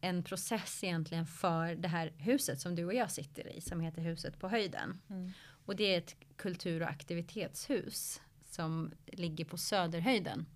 [0.00, 4.02] en process egentligen för det här huset som du och jag sitter i som heter
[4.02, 5.00] Huset på höjden.
[5.10, 5.32] Mm.
[5.66, 10.46] Och det är ett kultur och aktivitetshus som ligger på Söderhöjden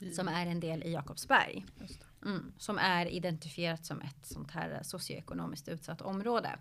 [0.00, 1.66] I- som är en del i Jakobsberg.
[2.24, 6.58] Mm, som är identifierat som ett sånt här socioekonomiskt utsatt område.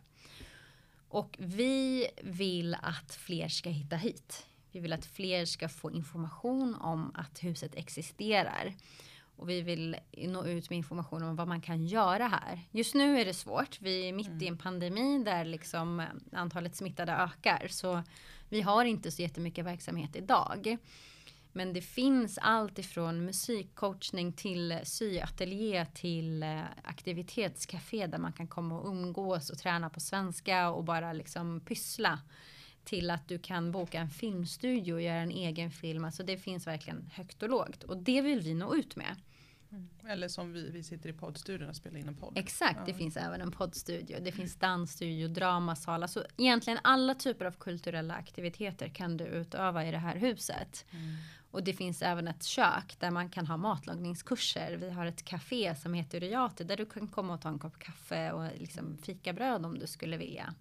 [1.08, 4.46] Och vi vill att fler ska hitta hit.
[4.76, 8.74] Vi vill att fler ska få information om att huset existerar.
[9.36, 12.60] Och vi vill nå ut med information om vad man kan göra här.
[12.72, 13.82] Just nu är det svårt.
[13.82, 14.44] Vi är mitt mm.
[14.44, 17.68] i en pandemi där liksom antalet smittade ökar.
[17.70, 18.04] Så
[18.50, 20.78] vi har inte så jättemycket verksamhet idag.
[21.52, 28.80] Men det finns allt ifrån musikcoachning till syateljé till eh, aktivitetscafé där man kan komma
[28.80, 32.20] och umgås och träna på svenska och bara liksom pyssla.
[32.86, 36.06] Till att du kan boka en filmstudio och göra en egen film.
[36.06, 37.84] Alltså det finns verkligen högt och lågt.
[37.84, 39.16] Och det vill vi nå ut med.
[39.72, 39.90] Mm.
[40.08, 42.34] Eller som vi, vi sitter i poddstudion och spelar in en podd.
[42.36, 42.86] Exakt, ja.
[42.86, 44.18] det finns även en poddstudio.
[44.22, 46.04] Det finns dansstudio, dramasal.
[46.04, 50.86] Alltså egentligen alla typer av kulturella aktiviteter kan du utöva i det här huset.
[50.92, 51.16] Mm.
[51.52, 54.78] Och det finns även ett kök där man kan ha matlagningskurser.
[54.78, 57.80] Vi har ett café som heter Uriate där du kan komma och ta en kopp
[57.80, 60.54] kaffe och liksom fikabröd om du skulle vilja.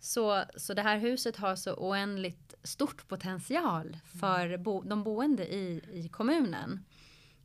[0.00, 5.82] Så, så det här huset har så oändligt stort potential för bo, de boende i,
[5.92, 6.84] i kommunen.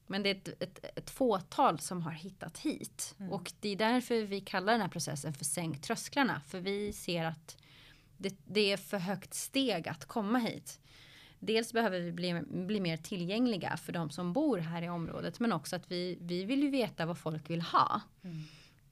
[0.08, 3.16] Men det är ett, ett, ett fåtal som har hittat hit.
[3.20, 3.32] Mm.
[3.32, 6.41] Och det är därför vi kallar den här processen för sänk trösklarna.
[6.47, 7.58] För vi ser att
[8.18, 10.80] det, det är för högt steg att komma hit.
[11.39, 15.39] Dels behöver vi bli, bli mer tillgängliga för de som bor här i området.
[15.39, 18.01] Men också att vi, vi vill ju veta vad folk vill ha.
[18.24, 18.43] Mm.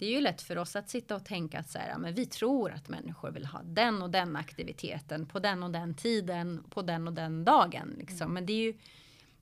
[0.04, 2.26] Det är ju lätt för oss att sitta och tänka att så här, men vi
[2.26, 6.82] tror att människor vill ha den och den aktiviteten på den och den tiden på
[6.82, 7.95] den och den dagen.
[7.97, 8.22] Liksom.
[8.22, 8.34] Mm.
[8.34, 8.74] Men det är ju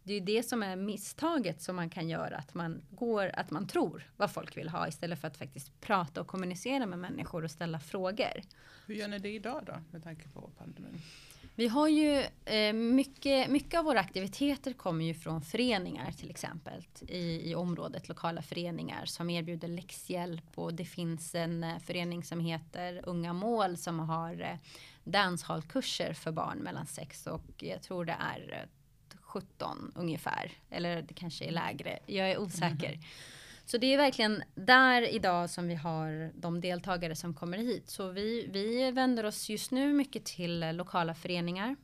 [0.04, 2.38] det är det som är misstaget som man kan göra.
[2.38, 6.22] Att man, går, att man tror vad folk vill ha istället för att faktiskt prata
[6.22, 8.42] och kommunicera med människor och ställa frågor.
[8.86, 11.02] Hur gör ni det idag då med tanke på pandemin?
[11.62, 16.86] Vi har ju eh, mycket, mycket av våra aktiviteter kommer ju från föreningar till exempel
[17.08, 22.40] i, i området, lokala föreningar som erbjuder läxhjälp och det finns en eh, förening som
[22.40, 24.58] heter Unga Mål som har eh,
[25.04, 30.52] dancehallkurser för barn mellan 6 och jag tror det är eh, 17 ungefär.
[30.70, 32.00] Eller det kanske är lägre.
[32.06, 32.90] Jag är osäker.
[32.90, 33.02] Mm.
[33.72, 37.90] Så det är verkligen där idag som vi har de deltagare som kommer hit.
[37.90, 41.76] Så vi, vi vänder oss just nu mycket till eh, lokala föreningar.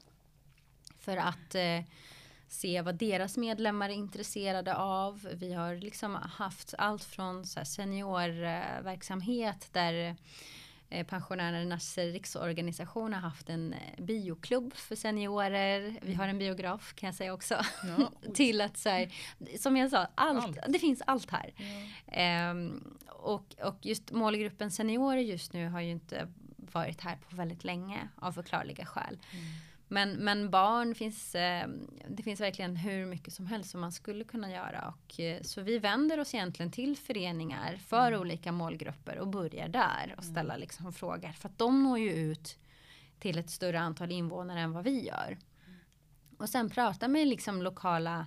[1.00, 1.82] För att eh,
[2.48, 5.30] se vad deras medlemmar är intresserade av.
[5.34, 10.14] Vi har liksom haft allt från så seniorverksamhet där Eh,
[10.90, 16.00] pensionärernas riksorganisation har haft en eh, bioklubb för seniorer.
[16.02, 17.62] Vi har en biograf kan jag säga också.
[17.98, 19.12] Ja, till att så här,
[19.58, 20.74] som jag sa, allt, allt.
[20.74, 21.54] det finns allt här.
[22.12, 22.52] Ja.
[22.52, 26.28] Um, och, och just målgruppen seniorer just nu har ju inte
[26.58, 29.18] varit här på väldigt länge av förklarliga skäl.
[29.32, 29.46] Mm.
[29.88, 31.68] Men, men barn finns, eh,
[32.08, 34.94] det finns verkligen hur mycket som helst som man skulle kunna göra.
[34.94, 38.20] Och, eh, så vi vänder oss egentligen till föreningar för mm.
[38.20, 40.34] olika målgrupper och börjar där och mm.
[40.34, 41.32] ställa liksom frågor.
[41.32, 42.58] För att de når ju ut
[43.20, 45.38] till ett större antal invånare än vad vi gör.
[45.66, 45.80] Mm.
[46.38, 48.26] Och sen prata med liksom lokala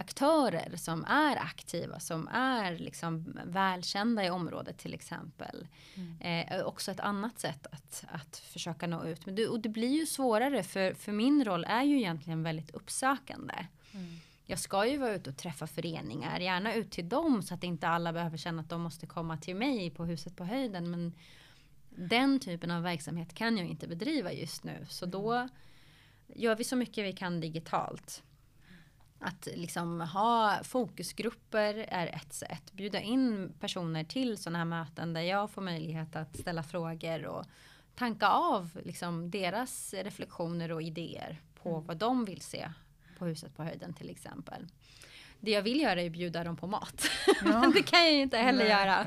[0.00, 5.66] aktörer som är aktiva, som är liksom välkända i området till exempel.
[5.94, 6.48] Mm.
[6.48, 9.26] Eh, också ett annat sätt att, att försöka nå ut.
[9.26, 12.70] Men det, och det blir ju svårare för, för min roll är ju egentligen väldigt
[12.70, 13.54] uppsökande.
[13.92, 14.20] Mm.
[14.46, 17.88] Jag ska ju vara ute och träffa föreningar, gärna ut till dem så att inte
[17.88, 20.90] alla behöver känna att de måste komma till mig på huset på höjden.
[20.90, 21.12] Men
[21.88, 24.86] den typen av verksamhet kan jag inte bedriva just nu.
[24.88, 25.10] Så mm.
[25.10, 25.48] då
[26.26, 28.22] gör vi så mycket vi kan digitalt.
[29.22, 32.72] Att liksom ha fokusgrupper är ett sätt.
[32.72, 37.44] Bjuda in personer till sådana här möten där jag får möjlighet att ställa frågor och
[37.94, 41.86] tanka av liksom deras reflektioner och idéer på mm.
[41.86, 42.72] vad de vill se
[43.18, 44.66] på huset på höjden till exempel.
[45.40, 47.10] Det jag vill göra är att bjuda dem på mat.
[47.44, 47.72] Ja.
[47.74, 48.68] det kan jag ju inte heller Nej.
[48.68, 49.06] göra.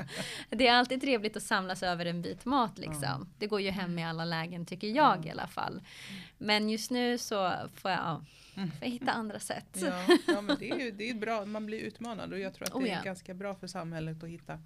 [0.50, 3.02] Det är alltid trevligt att samlas över en bit mat liksom.
[3.02, 3.26] Ja.
[3.38, 5.28] Det går ju hem i alla lägen tycker jag ja.
[5.28, 5.80] i alla fall.
[6.38, 8.24] Men just nu så får jag
[8.56, 8.70] Mm.
[8.70, 9.78] För att hitta andra sätt.
[9.80, 12.68] Ja, ja men det är ju det är bra, man blir utmanad och jag tror
[12.68, 13.02] att oh, det är ja.
[13.02, 14.58] ganska bra för samhället att hitta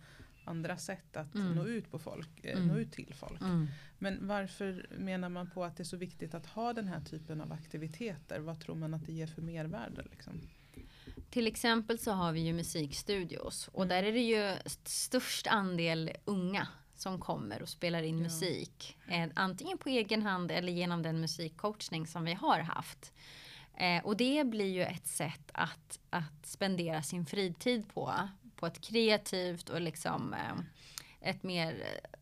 [0.45, 1.55] andra sätt att mm.
[1.55, 2.69] nå ut på folk, eh, mm.
[2.69, 3.41] nå ut till folk.
[3.41, 3.69] Mm.
[3.99, 7.41] Men varför menar man på att det är så viktigt att ha den här typen
[7.41, 8.41] av aktiviteter?
[8.41, 10.03] Vad tror man att det ger för mervärde?
[10.11, 10.41] Liksom?
[11.31, 13.89] Till exempel så har vi ju musikstudios och mm.
[13.89, 18.22] där är det ju störst andel unga som kommer och spelar in ja.
[18.22, 18.97] musik.
[19.09, 23.12] Eh, antingen på egen hand eller genom den musikcoachning som vi har haft.
[23.74, 28.14] Eh, och det blir ju ett sätt att, att spendera sin fritid på.
[28.57, 32.18] På ett kreativt och liksom eh, ett mer eh,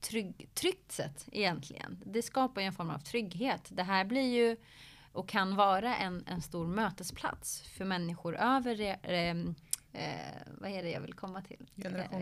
[0.00, 2.02] trygg, tryggt sätt egentligen.
[2.06, 3.68] Det skapar ju en form av trygghet.
[3.68, 4.56] Det här blir ju
[5.14, 9.30] och kan vara en, en stor mötesplats för människor över eh,
[9.92, 11.66] eh, vad är det jag vill komma till?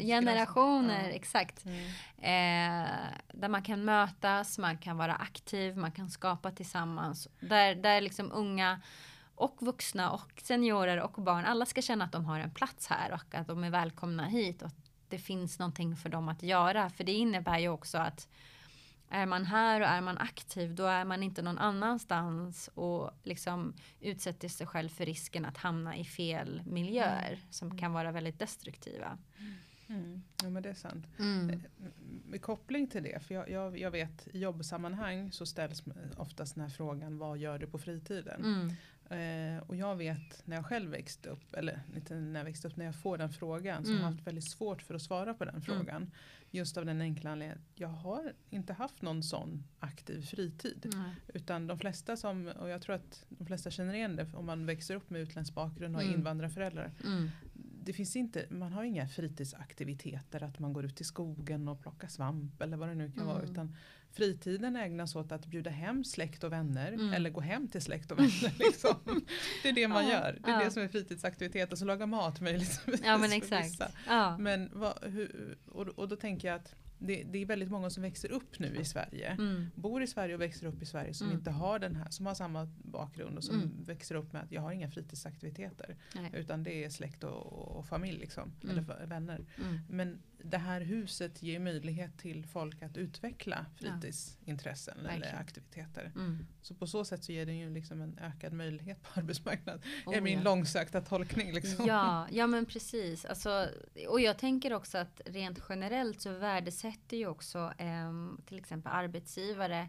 [0.01, 1.11] Generationer, ja.
[1.11, 1.65] exakt.
[1.65, 1.85] Mm.
[2.19, 2.91] Eh,
[3.33, 7.29] där man kan mötas, man kan vara aktiv, man kan skapa tillsammans.
[7.41, 8.81] Där, där liksom unga
[9.35, 13.13] och vuxna och seniorer och barn, alla ska känna att de har en plats här
[13.13, 16.91] och att de är välkomna hit och att det finns någonting för dem att göra.
[16.91, 18.29] För det innebär ju också att
[19.13, 23.75] är man här och är man aktiv då är man inte någon annanstans och liksom
[24.01, 27.41] utsätter sig själv för risken att hamna i fel miljöer mm.
[27.51, 29.19] som kan vara väldigt destruktiva.
[29.89, 30.23] Mm.
[30.43, 31.07] Ja men det är sant.
[31.19, 31.51] Mm.
[31.51, 31.59] Eh,
[32.27, 35.83] med koppling till det, för jag, jag, jag, vet i jobbsammanhang så ställs
[36.17, 38.45] oftast den här frågan vad gör du på fritiden?
[38.45, 38.73] Mm.
[39.13, 42.77] Eh, och jag vet när jag själv växte upp, eller inte när jag växte upp,
[42.77, 44.15] när jag får den frågan så har jag mm.
[44.15, 45.63] haft väldigt svårt för att svara på den mm.
[45.63, 46.11] frågan.
[46.51, 50.91] Just av den enkla anledningen att jag har inte haft någon sån aktiv fritid.
[50.95, 51.11] Mm.
[51.35, 54.67] Utan de flesta som, och jag tror att de flesta känner igen det om man
[54.67, 56.19] växer upp med utländsk bakgrund och har mm.
[56.19, 56.93] invandrarföräldrar.
[57.85, 62.09] Det finns inte, man har inga fritidsaktiviteter, att man går ut i skogen och plockar
[62.09, 63.39] svamp eller vad det nu kan vara.
[63.39, 63.51] Mm.
[63.51, 63.77] Utan
[64.11, 67.13] fritiden ägnas åt att bjuda hem släkt och vänner mm.
[67.13, 68.55] eller gå hem till släkt och vänner.
[68.59, 69.25] Liksom.
[69.63, 70.39] Det är det man ja, gör.
[70.45, 70.65] Det är ja.
[70.65, 71.73] det som är fritidsaktivitet.
[71.73, 73.01] Och så laga mat möjligtvis.
[73.05, 73.83] Ja men exakt.
[74.07, 74.39] Ja.
[74.39, 76.75] Men vad, hur, och, och då tänker jag att
[77.07, 79.29] det, det, är väldigt många som växer upp nu i Sverige.
[79.29, 79.67] Mm.
[79.75, 81.39] Bor i Sverige och växer upp i Sverige som mm.
[81.39, 83.85] inte har den här, som har samma bakgrund och som mm.
[83.85, 85.97] växer upp med att jag har inga fritidsaktiviteter.
[86.15, 86.31] Nej.
[86.35, 88.79] Utan det är släkt och, och familj liksom, mm.
[88.79, 89.47] eller vänner.
[89.65, 89.81] Mm.
[89.89, 95.11] Men det här huset ger möjlighet till folk att utveckla fritidsintressen ja.
[95.11, 96.13] eller aktiviteter.
[96.15, 96.47] Mm.
[96.63, 99.83] Så på så sätt så ger det ju liksom en ökad möjlighet på arbetsmarknaden.
[100.07, 100.45] Oh, är min ja.
[100.45, 101.53] långsökta tolkning.
[101.53, 101.87] Liksom.
[101.87, 103.25] Ja, ja men precis.
[103.25, 103.69] Alltså,
[104.09, 108.13] och jag tänker också att rent generellt så värdesätter ju också eh,
[108.47, 109.89] till exempel arbetsgivare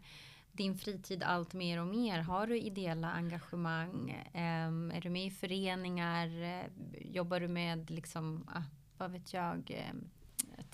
[0.54, 2.20] din fritid allt mer och mer?
[2.20, 4.10] Har du ideella engagemang?
[4.34, 6.42] Eh, är du med i föreningar?
[6.42, 6.66] Eh,
[7.02, 8.64] jobbar du med liksom, ah,
[8.98, 9.94] vad vet jag, eh,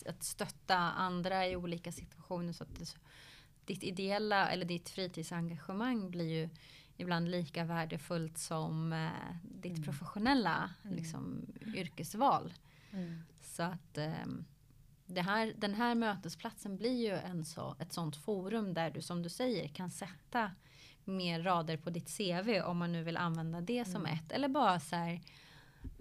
[0.02, 2.54] att, att stötta andra i olika situationer.
[2.54, 2.98] Så att det,
[3.66, 6.50] ditt ideella eller ditt fritidsengagemang blir ju
[6.98, 9.84] ibland lika värdefullt som eh, ditt mm.
[9.84, 10.98] professionella mm.
[10.98, 11.46] liksom,
[11.76, 12.54] yrkesval.
[12.92, 13.24] Mm.
[13.42, 14.26] Så att eh,
[15.06, 19.24] det här, den här mötesplatsen blir ju en så, ett sånt forum där du som
[19.24, 20.52] du säger kan sätta
[21.04, 24.14] mer rader på ditt CV om man nu vill använda det som mm.
[24.14, 24.32] ett.
[24.32, 25.22] Eller bara så här,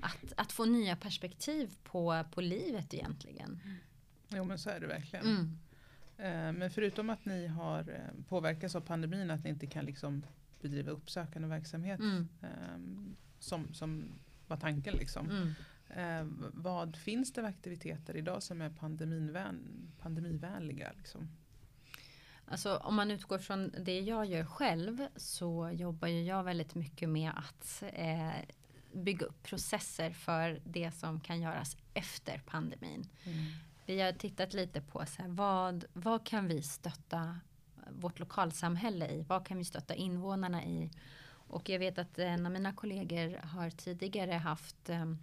[0.00, 3.60] att, att få nya perspektiv på, på livet egentligen.
[4.28, 5.26] Jo men så är det verkligen.
[5.26, 5.58] Mm.
[6.18, 10.22] Eh, men förutom att ni har eh, påverkats av pandemin att ni inte kan liksom
[10.60, 12.28] bedriva uppsökande verksamhet mm.
[12.42, 14.12] Ehm, som, som
[14.46, 14.94] var tanken.
[14.94, 15.30] Liksom.
[15.30, 15.54] Mm.
[15.90, 20.92] Eh, vad finns det för aktiviteter idag som är pandemivän, pandemivänliga?
[20.96, 21.28] Liksom?
[22.50, 27.32] Alltså, om man utgår från det jag gör själv så jobbar jag väldigt mycket med
[27.36, 28.32] att eh,
[28.92, 33.08] bygga upp processer för det som kan göras efter pandemin.
[33.24, 33.44] Mm.
[33.88, 37.40] Vi har tittat lite på så här, vad, vad kan vi stötta
[37.90, 39.24] vårt lokalsamhälle i?
[39.28, 40.90] Vad kan vi stötta invånarna i?
[41.28, 45.14] Och jag vet att en av mina kollegor har tidigare haft eh,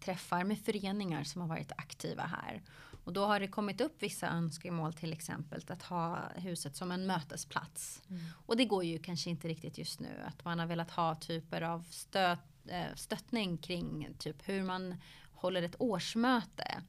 [0.00, 2.62] träffar med föreningar som har varit aktiva här.
[3.04, 7.06] Och då har det kommit upp vissa önskemål till exempel att ha huset som en
[7.06, 8.02] mötesplats.
[8.10, 8.22] Mm.
[8.46, 10.22] Och det går ju kanske inte riktigt just nu.
[10.26, 14.94] Att man har velat ha typer av stöt, eh, stöttning kring typ hur man
[15.32, 16.82] håller ett årsmöte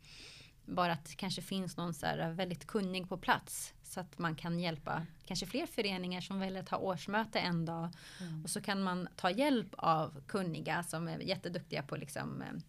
[0.69, 4.35] bara att det kanske finns någon så här väldigt kunnig på plats så att man
[4.35, 7.89] kan hjälpa kanske fler föreningar som väljer att ha årsmöte en dag
[8.21, 8.43] mm.
[8.43, 12.61] och så kan man ta hjälp av kunniga som är jätteduktiga på liksom eh,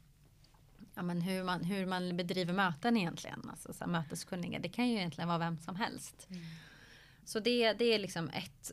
[0.94, 3.50] ja, men hur, man, hur man bedriver möten egentligen.
[3.50, 4.58] Alltså så här, möteskunniga.
[4.58, 6.26] Det kan ju egentligen vara vem som helst.
[6.30, 6.42] Mm.
[7.24, 8.72] Så det, det är liksom ett,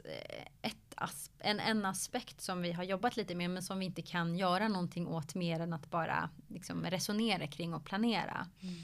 [0.62, 4.02] ett asp en, en aspekt som vi har jobbat lite med men som vi inte
[4.02, 8.48] kan göra någonting åt mer än att bara liksom resonera kring och planera.
[8.60, 8.76] Mm.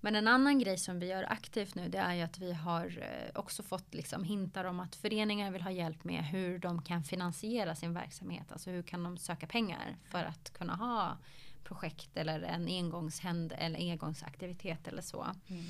[0.00, 2.86] Men en annan grej som vi gör aktivt nu det är ju att vi har
[2.86, 7.04] eh, också fått liksom hintar om att föreningar vill ha hjälp med hur de kan
[7.04, 8.52] finansiera sin verksamhet.
[8.52, 11.18] Alltså hur kan de söka pengar för att kunna ha
[11.64, 15.26] projekt eller en engångshänd eller engångsaktivitet eller så.
[15.46, 15.64] Mm.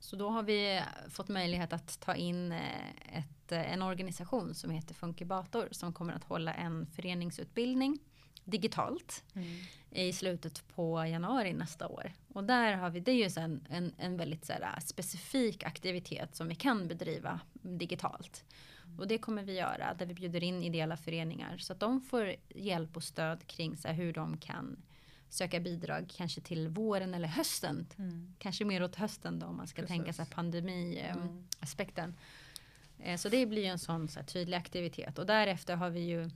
[0.00, 4.70] Så då har vi fått möjlighet att ta in eh, ett, eh, en organisation som
[4.70, 7.98] heter Funkibator som kommer att hålla en föreningsutbildning
[8.44, 9.48] digitalt mm.
[9.90, 12.12] i slutet på januari nästa år.
[12.28, 16.36] Och där har vi, det är ju en, en, en väldigt så här, specifik aktivitet
[16.36, 18.44] som vi kan bedriva digitalt.
[18.84, 18.98] Mm.
[18.98, 22.34] Och det kommer vi göra där vi bjuder in ideella föreningar så att de får
[22.48, 24.82] hjälp och stöd kring så här, hur de kan
[25.28, 27.86] söka bidrag kanske till våren eller hösten.
[27.98, 28.34] Mm.
[28.38, 29.96] Kanske mer åt hösten då om man ska Precis.
[29.96, 32.04] tänka sig pandemiaspekten.
[32.04, 33.10] Mm.
[33.10, 36.00] Eh, så det blir ju en sån så här, tydlig aktivitet och därefter har vi
[36.00, 36.30] ju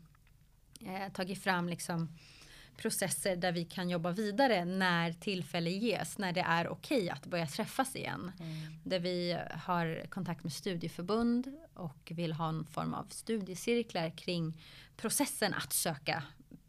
[0.81, 2.09] eh, tagit fram liksom
[2.77, 7.27] processer där vi kan jobba vidare när tillfälle ges, när det är okej okay att
[7.27, 8.33] börja träffas igen.
[8.41, 8.57] Mm.
[8.85, 14.62] Där vi har kontakt med studieförbund och vill ha en form av studiecirklar kring
[14.97, 16.22] processen att söka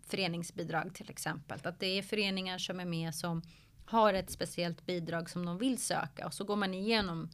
[0.08, 1.60] föreningsbidrag till exempel.
[1.64, 3.42] Att det är föreningar som är med som
[3.86, 7.30] har ett speciellt bidrag som de vill söka och så går man igenom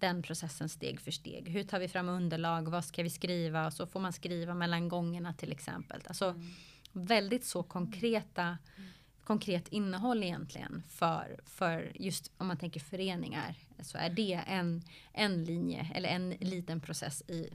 [0.00, 1.48] den processen steg för steg.
[1.48, 2.68] Hur tar vi fram underlag?
[2.68, 3.66] Vad ska vi skriva?
[3.66, 6.02] Och så får man skriva mellan gångerna till exempel.
[6.06, 6.46] Alltså mm.
[6.92, 8.42] väldigt så konkreta
[8.76, 8.90] mm.
[9.24, 14.82] konkret innehåll egentligen för, för just om man tänker föreningar så är det en,
[15.12, 17.50] en linje eller en liten process i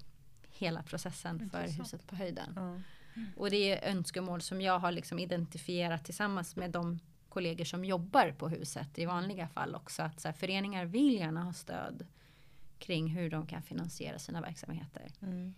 [0.49, 2.57] hela processen för huset på höjden.
[2.57, 2.83] Mm.
[3.37, 8.31] Och det är önskemål som jag har liksom identifierat tillsammans med de kollegor som jobbar
[8.31, 10.03] på huset i vanliga fall också.
[10.03, 12.07] Att så här, föreningar vill gärna ha stöd
[12.81, 15.11] kring hur de kan finansiera sina verksamheter.
[15.21, 15.53] Mm.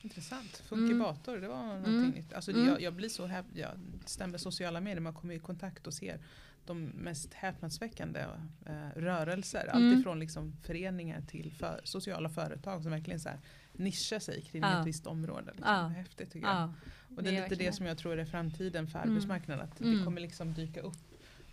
[0.00, 0.56] Intressant.
[0.56, 1.42] Funkibator, mm.
[1.42, 2.10] det var någonting mm.
[2.10, 2.32] nytt.
[2.32, 2.66] Alltså, mm.
[2.66, 3.70] jag, jag, blir så häp- jag
[4.06, 6.20] stämmer sociala medier, man kommer i kontakt och ser
[6.66, 8.20] de mest häpnadsväckande
[8.66, 9.70] eh, rörelser.
[9.72, 9.76] Mm.
[9.76, 13.38] Alltifrån liksom föreningar till för, sociala företag som verkligen så här,
[13.72, 14.80] nischar sig kring ja.
[14.80, 15.52] ett visst område.
[15.52, 15.74] Liksom.
[15.74, 15.86] Ja.
[15.88, 16.56] Häftigt tycker jag.
[16.56, 16.74] Ja.
[17.16, 19.10] Och det är, det är lite det som jag tror är framtiden för mm.
[19.10, 19.68] arbetsmarknaden.
[19.68, 19.98] Att mm.
[19.98, 20.98] det kommer liksom dyka upp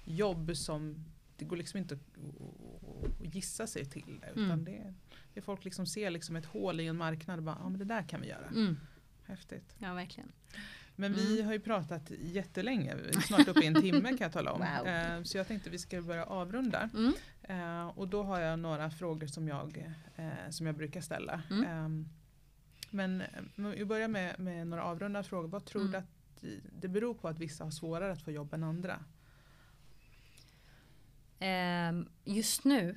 [0.06, 1.06] jobb som
[1.40, 4.26] det går liksom inte att gissa sig till.
[4.32, 4.66] Utan mm.
[4.66, 4.94] det,
[5.34, 7.86] det folk liksom ser liksom ett hål i en marknad och bara, ja men det
[7.86, 8.48] där kan vi göra.
[8.48, 8.78] Mm.
[9.24, 9.76] Häftigt.
[9.78, 10.32] Ja verkligen.
[10.96, 11.46] Men vi mm.
[11.46, 14.60] har ju pratat jättelänge, snart uppe i en timme kan jag tala om.
[14.60, 14.88] Wow.
[14.88, 16.90] Eh, så jag tänkte vi ska börja avrunda.
[16.94, 17.14] Mm.
[17.44, 21.42] Eh, och då har jag några frågor som jag, eh, som jag brukar ställa.
[21.50, 21.66] Mm.
[21.66, 22.10] Ehm,
[22.90, 23.24] men
[23.56, 25.48] vi börjar med, med några avrundande frågor.
[25.48, 25.92] Vad tror mm.
[25.92, 26.44] du att
[26.82, 29.00] det beror på att vissa har svårare att få jobb än andra?
[31.40, 32.96] Ehm, just nu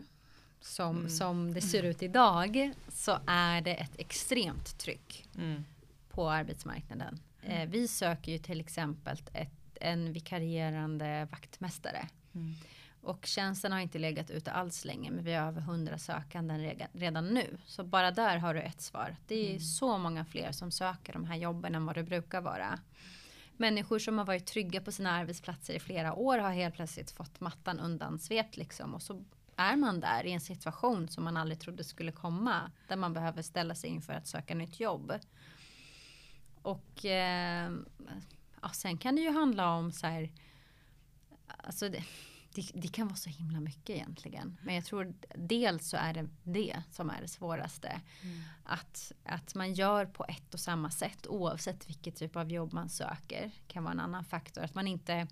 [0.60, 1.10] som, mm.
[1.10, 5.64] som det ser ut idag så är det ett extremt tryck mm.
[6.10, 7.20] på arbetsmarknaden.
[7.42, 7.56] Mm.
[7.56, 12.08] Eh, vi söker ju till exempel ett, en vikarierande vaktmästare.
[12.34, 12.54] Mm.
[13.02, 17.28] Och tjänsten har inte legat ute alls länge men vi har över hundra sökanden redan
[17.28, 17.58] nu.
[17.66, 19.16] Så bara där har du ett svar.
[19.26, 19.60] Det är mm.
[19.60, 22.78] så många fler som söker de här jobben än vad det brukar vara.
[23.56, 27.40] Människor som har varit trygga på sina arbetsplatser i flera år har helt plötsligt fått
[27.40, 28.94] mattan undansvept liksom.
[28.94, 29.24] Och så
[29.56, 32.70] är man där i en situation som man aldrig trodde skulle komma.
[32.88, 35.12] Där man behöver ställa sig inför att söka nytt jobb.
[36.62, 37.72] Och eh,
[38.62, 40.30] ja, sen kan det ju handla om så här.
[41.46, 42.04] Alltså det,
[42.54, 44.58] det, det, kan vara så himla mycket egentligen.
[44.62, 48.00] Men jag tror dels så är det det som är det svåraste.
[48.22, 48.40] Mm.
[48.64, 52.88] Att, att man gör på ett och samma sätt oavsett vilket typ av jobb man
[52.88, 53.50] söker.
[53.68, 54.62] Kan vara en annan faktor.
[54.62, 55.26] Att man inte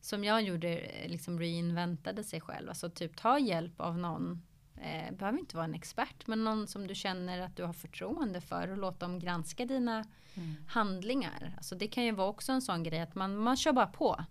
[0.00, 2.68] som jag gjorde liksom reinventade sig själv.
[2.68, 4.42] Alltså typ ta hjälp av någon.
[4.76, 8.40] Eh, behöver inte vara en expert men någon som du känner att du har förtroende
[8.40, 10.54] för och låt dem granska dina mm.
[10.68, 11.54] handlingar.
[11.56, 14.24] Alltså det kan ju vara också en sån grej att man, man kör bara på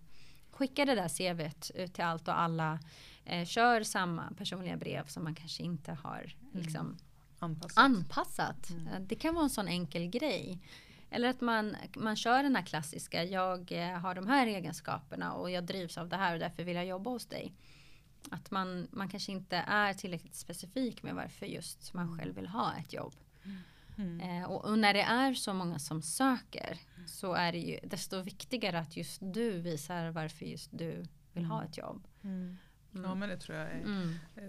[0.58, 2.78] skicka det där CVt ut till allt och alla.
[3.24, 6.62] Eh, kör samma personliga brev som man kanske inte har mm.
[6.64, 6.98] liksom, mm.
[7.38, 7.78] anpassat.
[7.78, 8.70] anpassat.
[8.70, 8.86] Mm.
[8.86, 10.58] Eh, det kan vara en sån enkel grej.
[11.10, 15.50] Eller att man, man kör den här klassiska, jag eh, har de här egenskaperna och
[15.50, 17.52] jag drivs av det här och därför vill jag jobba hos dig.
[18.30, 22.18] Att man, man kanske inte är tillräckligt specifik med varför just man mm.
[22.18, 23.14] själv vill ha ett jobb.
[23.44, 23.58] Mm.
[23.98, 28.20] Eh, och, och, när det är så många som söker så är det ju desto
[28.20, 31.70] viktigare att just du visar varför just du vill ha mm.
[31.70, 32.06] ett jobb.
[32.22, 32.56] Mm.
[32.92, 33.18] Ja mm.
[33.18, 33.80] men det tror jag är.
[33.80, 34.14] Mm.
[34.36, 34.42] Eh,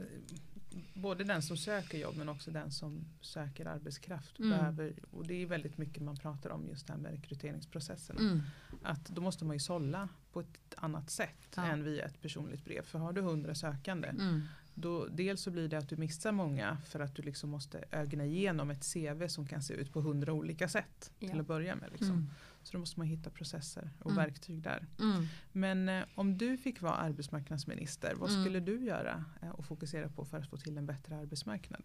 [0.93, 4.39] både den som söker jobb men också den som söker arbetskraft.
[4.39, 4.51] Mm.
[4.51, 8.17] Behöver, och det är väldigt mycket man pratar om just det här med rekryteringsprocessen.
[8.17, 8.41] Mm.
[8.83, 11.65] Att då måste man ju sålla på ett annat sätt ja.
[11.65, 12.81] än via ett personligt brev.
[12.81, 14.41] För har du hundra sökande mm.
[14.79, 18.25] Då dels så blir det att du missar många för att du liksom måste ögna
[18.25, 21.29] igenom ett CV som kan se ut på hundra olika sätt ja.
[21.29, 21.91] till att börja med.
[21.91, 22.11] Liksom.
[22.11, 22.29] Mm.
[22.63, 24.23] Så då måste man hitta processer och mm.
[24.23, 24.87] verktyg där.
[24.99, 25.27] Mm.
[25.51, 28.43] Men eh, om du fick vara arbetsmarknadsminister, vad mm.
[28.43, 31.83] skulle du göra eh, och fokusera på för att få till en bättre arbetsmarknad?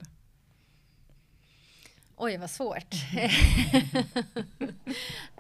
[2.16, 2.94] Oj vad svårt.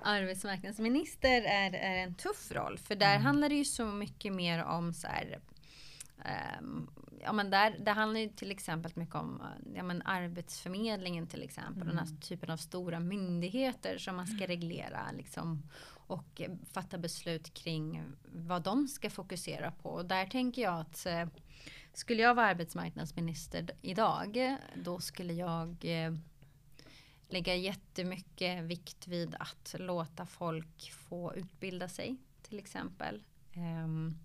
[0.02, 2.78] Arbetsmarknadsminister är, är, en tuff roll.
[2.78, 3.22] För där mm.
[3.22, 5.40] handlar det ju så mycket mer om så här,
[6.60, 6.90] um,
[7.24, 9.42] ja, men där, det handlar ju till exempel mycket om
[9.74, 11.82] ja, men Arbetsförmedlingen till exempel.
[11.82, 11.88] Mm.
[11.88, 12.20] Den här mm.
[12.20, 14.46] typen av stora myndigheter som man ska mm.
[14.46, 15.62] reglera liksom,
[16.06, 19.88] och fatta beslut kring vad de ska fokusera på.
[19.88, 21.26] Och där tänker jag att eh,
[21.92, 26.14] skulle jag vara arbetsmarknadsminister idag då skulle jag eh,
[27.28, 33.22] lägga jättemycket vikt vid att låta folk få utbilda sig till exempel.
[33.56, 34.18] Um,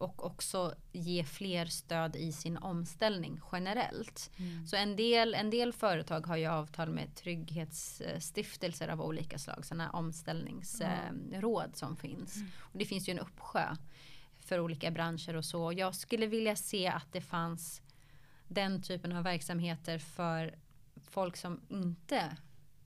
[0.00, 4.30] och också ge fler stöd i sin omställning generellt.
[4.36, 4.66] Mm.
[4.66, 9.90] Så en del, en del företag har ju avtal med trygghetsstiftelser av olika slag, sådana
[9.90, 11.74] omställningsråd mm.
[11.74, 12.36] som finns.
[12.36, 12.48] Mm.
[12.58, 13.76] Och det finns ju en uppsjö
[14.38, 15.72] för olika branscher och så.
[15.72, 17.82] Jag skulle vilja se att det fanns
[18.48, 20.54] den typen av verksamheter för
[21.10, 22.36] folk som inte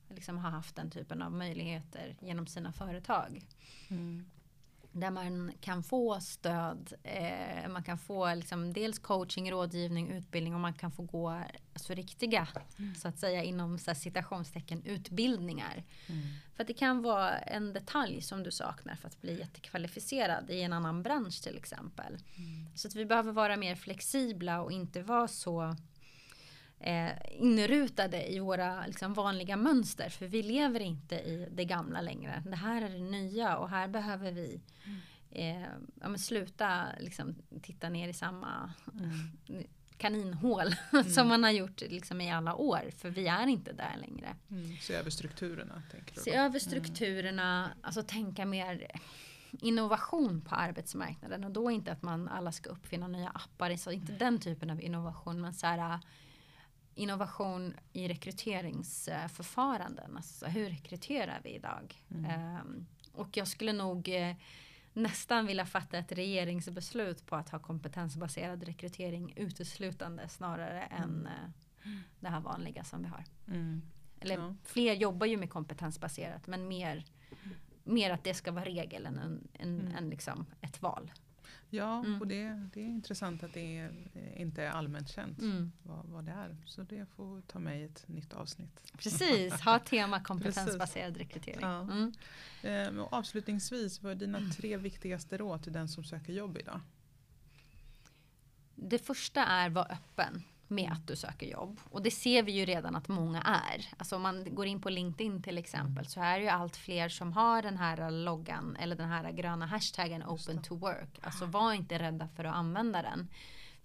[0.09, 3.47] liksom har haft den typen av möjligheter genom sina företag.
[3.89, 4.27] Mm.
[4.97, 10.61] Där man kan få stöd, eh, man kan få liksom dels coaching, rådgivning, utbildning och
[10.61, 11.43] man kan få gå
[11.73, 12.95] alltså, riktiga, mm.
[12.95, 15.85] så att säga inom så här, citationstecken, utbildningar.
[16.07, 16.23] Mm.
[16.55, 20.63] För att det kan vara en detalj som du saknar för att bli jättekvalificerad i
[20.63, 22.17] en annan bransch till exempel.
[22.37, 22.67] Mm.
[22.75, 25.77] Så att vi behöver vara mer flexibla och inte vara så
[26.87, 30.09] eh, inrutade i våra liksom, vanliga mönster.
[30.09, 32.43] För vi lever inte i det gamla längre.
[32.47, 34.61] Det här är det nya och här behöver vi
[35.31, 35.63] eh,
[36.01, 39.67] ja, men sluta liksom, titta ner i samma mm.
[39.97, 41.05] kaninhål mm.
[41.05, 42.91] som man har gjort liksom, i alla år.
[42.97, 44.37] För vi är inte där längre.
[44.51, 44.77] Mm.
[44.77, 45.83] Se över strukturerna.
[45.91, 48.91] Tänker du Se över strukturerna, alltså tänka mer
[49.51, 54.13] innovation på arbetsmarknaden och då inte att man alla ska uppfinna nya appar, så inte
[54.13, 56.01] den typen av innovation men så här
[56.95, 60.17] innovation i rekryteringsförfaranden.
[60.17, 62.03] Alltså hur rekryterar vi idag?
[62.11, 62.61] Mm.
[62.61, 64.37] Um, och jag skulle nog eh,
[64.93, 71.03] nästan vilja fatta ett regeringsbeslut på att ha kompetensbaserad rekrytering uteslutande snarare mm.
[71.03, 71.51] än eh,
[72.21, 73.25] det här vanliga som vi har.
[73.49, 73.83] Mm.
[74.21, 74.55] Eller ja.
[74.65, 77.05] fler jobbar ju med kompetensbaserat men mer,
[77.85, 79.97] mer att det ska vara regel än, en, en, mm.
[79.97, 81.13] än liksom ett val.
[81.71, 82.21] Ja, mm.
[82.21, 83.93] och det, det är intressant att det är,
[84.37, 85.73] inte är allmänt känt mm.
[85.83, 86.57] vad, vad det är.
[86.67, 88.93] Så det får ta med i ett nytt avsnitt.
[88.99, 91.61] Precis, ha tema kompetensbaserad rekrytering.
[91.61, 91.81] Ja.
[91.81, 92.13] Mm.
[92.63, 96.81] Ehm, och avslutningsvis, vad är dina tre viktigaste råd till den som söker jobb idag?
[98.75, 100.43] Det första är var öppen
[100.75, 101.81] med att du söker jobb.
[101.91, 103.89] Och det ser vi ju redan att många är.
[103.97, 107.09] Alltså om man går in på LinkedIn till exempel så är det ju allt fler
[107.09, 111.19] som har den här loggan eller den här gröna hashtaggen open to work.
[111.23, 113.29] Alltså var inte rädda för att använda den.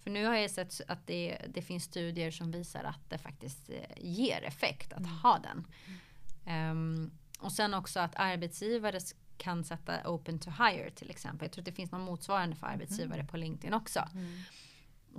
[0.02, 3.70] För nu har jag sett att det, det finns studier som visar att det faktiskt
[3.70, 5.10] eh, ger effekt att mm.
[5.10, 5.66] ha den.
[6.70, 9.00] Um, och sen också att arbetsgivare
[9.36, 11.46] kan sätta open to hire till exempel.
[11.46, 13.26] Jag tror att det finns något motsvarande för arbetsgivare mm.
[13.26, 14.08] på LinkedIn också.
[14.14, 14.42] Mm.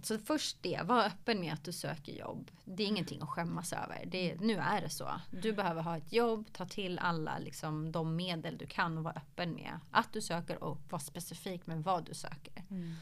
[0.04, 2.52] Så först det, var öppen med att du söker jobb.
[2.66, 4.06] Det är ingenting att skämmas över.
[4.06, 5.12] Det, nu är det så.
[5.42, 9.14] Du behöver ha ett jobb, ta till alla liksom, de medel du kan och vara
[9.14, 12.64] öppen med att du söker och vara specifik med vad du söker.
[12.70, 12.96] Mm.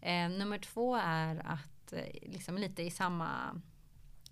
[0.00, 3.60] Eh, nummer två är att eh, liksom lite i samma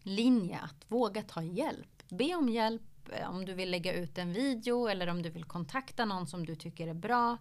[0.02, 2.02] linje att våga ta hjälp.
[2.08, 5.44] Be om hjälp eh, om du vill lägga ut en video eller om du vill
[5.44, 7.38] kontakta någon som du tycker är bra.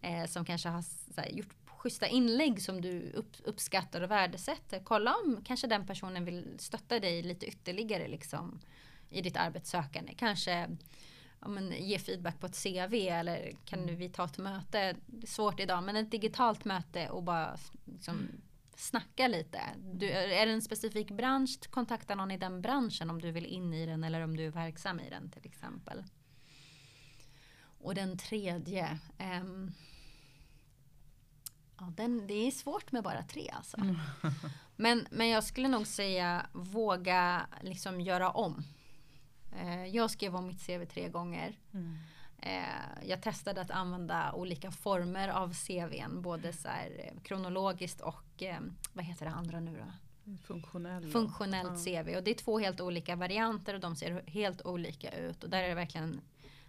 [0.00, 0.84] Eh, som kanske har
[1.16, 4.80] här, gjort schyssta inlägg som du upp, uppskattar och värdesätter.
[4.84, 8.60] Kolla om kanske den personen vill stötta dig lite ytterligare liksom,
[9.10, 10.14] i ditt arbetssökande.
[10.14, 10.68] Kanske
[11.40, 13.96] ja, men, ge feedback på ett CV eller kan mm.
[13.96, 14.96] vi ta ett möte?
[15.06, 18.28] Det är svårt idag men ett digitalt möte och bara liksom,
[18.76, 19.60] snacka lite.
[19.76, 23.74] Du, är det en specifik bransch, kontakta någon i den branschen om du vill in
[23.74, 26.04] i den eller om du är verksam i den till exempel.
[27.78, 28.98] Och den tredje
[29.42, 29.74] um,
[31.78, 33.76] Ja, den, det är svårt med bara tre alltså.
[33.76, 33.96] Mm.
[34.76, 38.64] Men, men jag skulle nog säga våga liksom göra om.
[39.52, 41.58] Eh, jag skrev om mitt CV tre gånger.
[41.72, 41.98] Mm.
[42.38, 46.22] Eh, jag testade att använda olika former av CVn.
[46.22, 48.60] Både så här, eh, kronologiskt och eh,
[48.92, 49.92] vad heter det andra nu då?
[50.46, 51.10] Funktionell.
[51.10, 52.02] Funktionellt ja.
[52.02, 52.16] CV.
[52.16, 55.44] Och det är två helt olika varianter och de ser helt olika ut.
[55.44, 56.20] Och där är det verkligen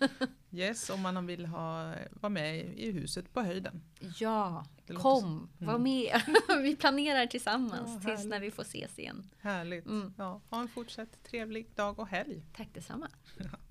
[0.54, 3.84] Yes, om man vill ha, vara med i huset på höjden.
[4.20, 5.74] Ja, kom, mm.
[5.74, 6.22] var med.
[6.64, 9.30] vi planerar tillsammans ja, tills när vi får ses igen.
[9.40, 9.86] Härligt.
[9.86, 10.14] Mm.
[10.18, 12.44] Ja, ha en fortsatt trevlig dag och helg.
[12.54, 13.08] Tack detsamma.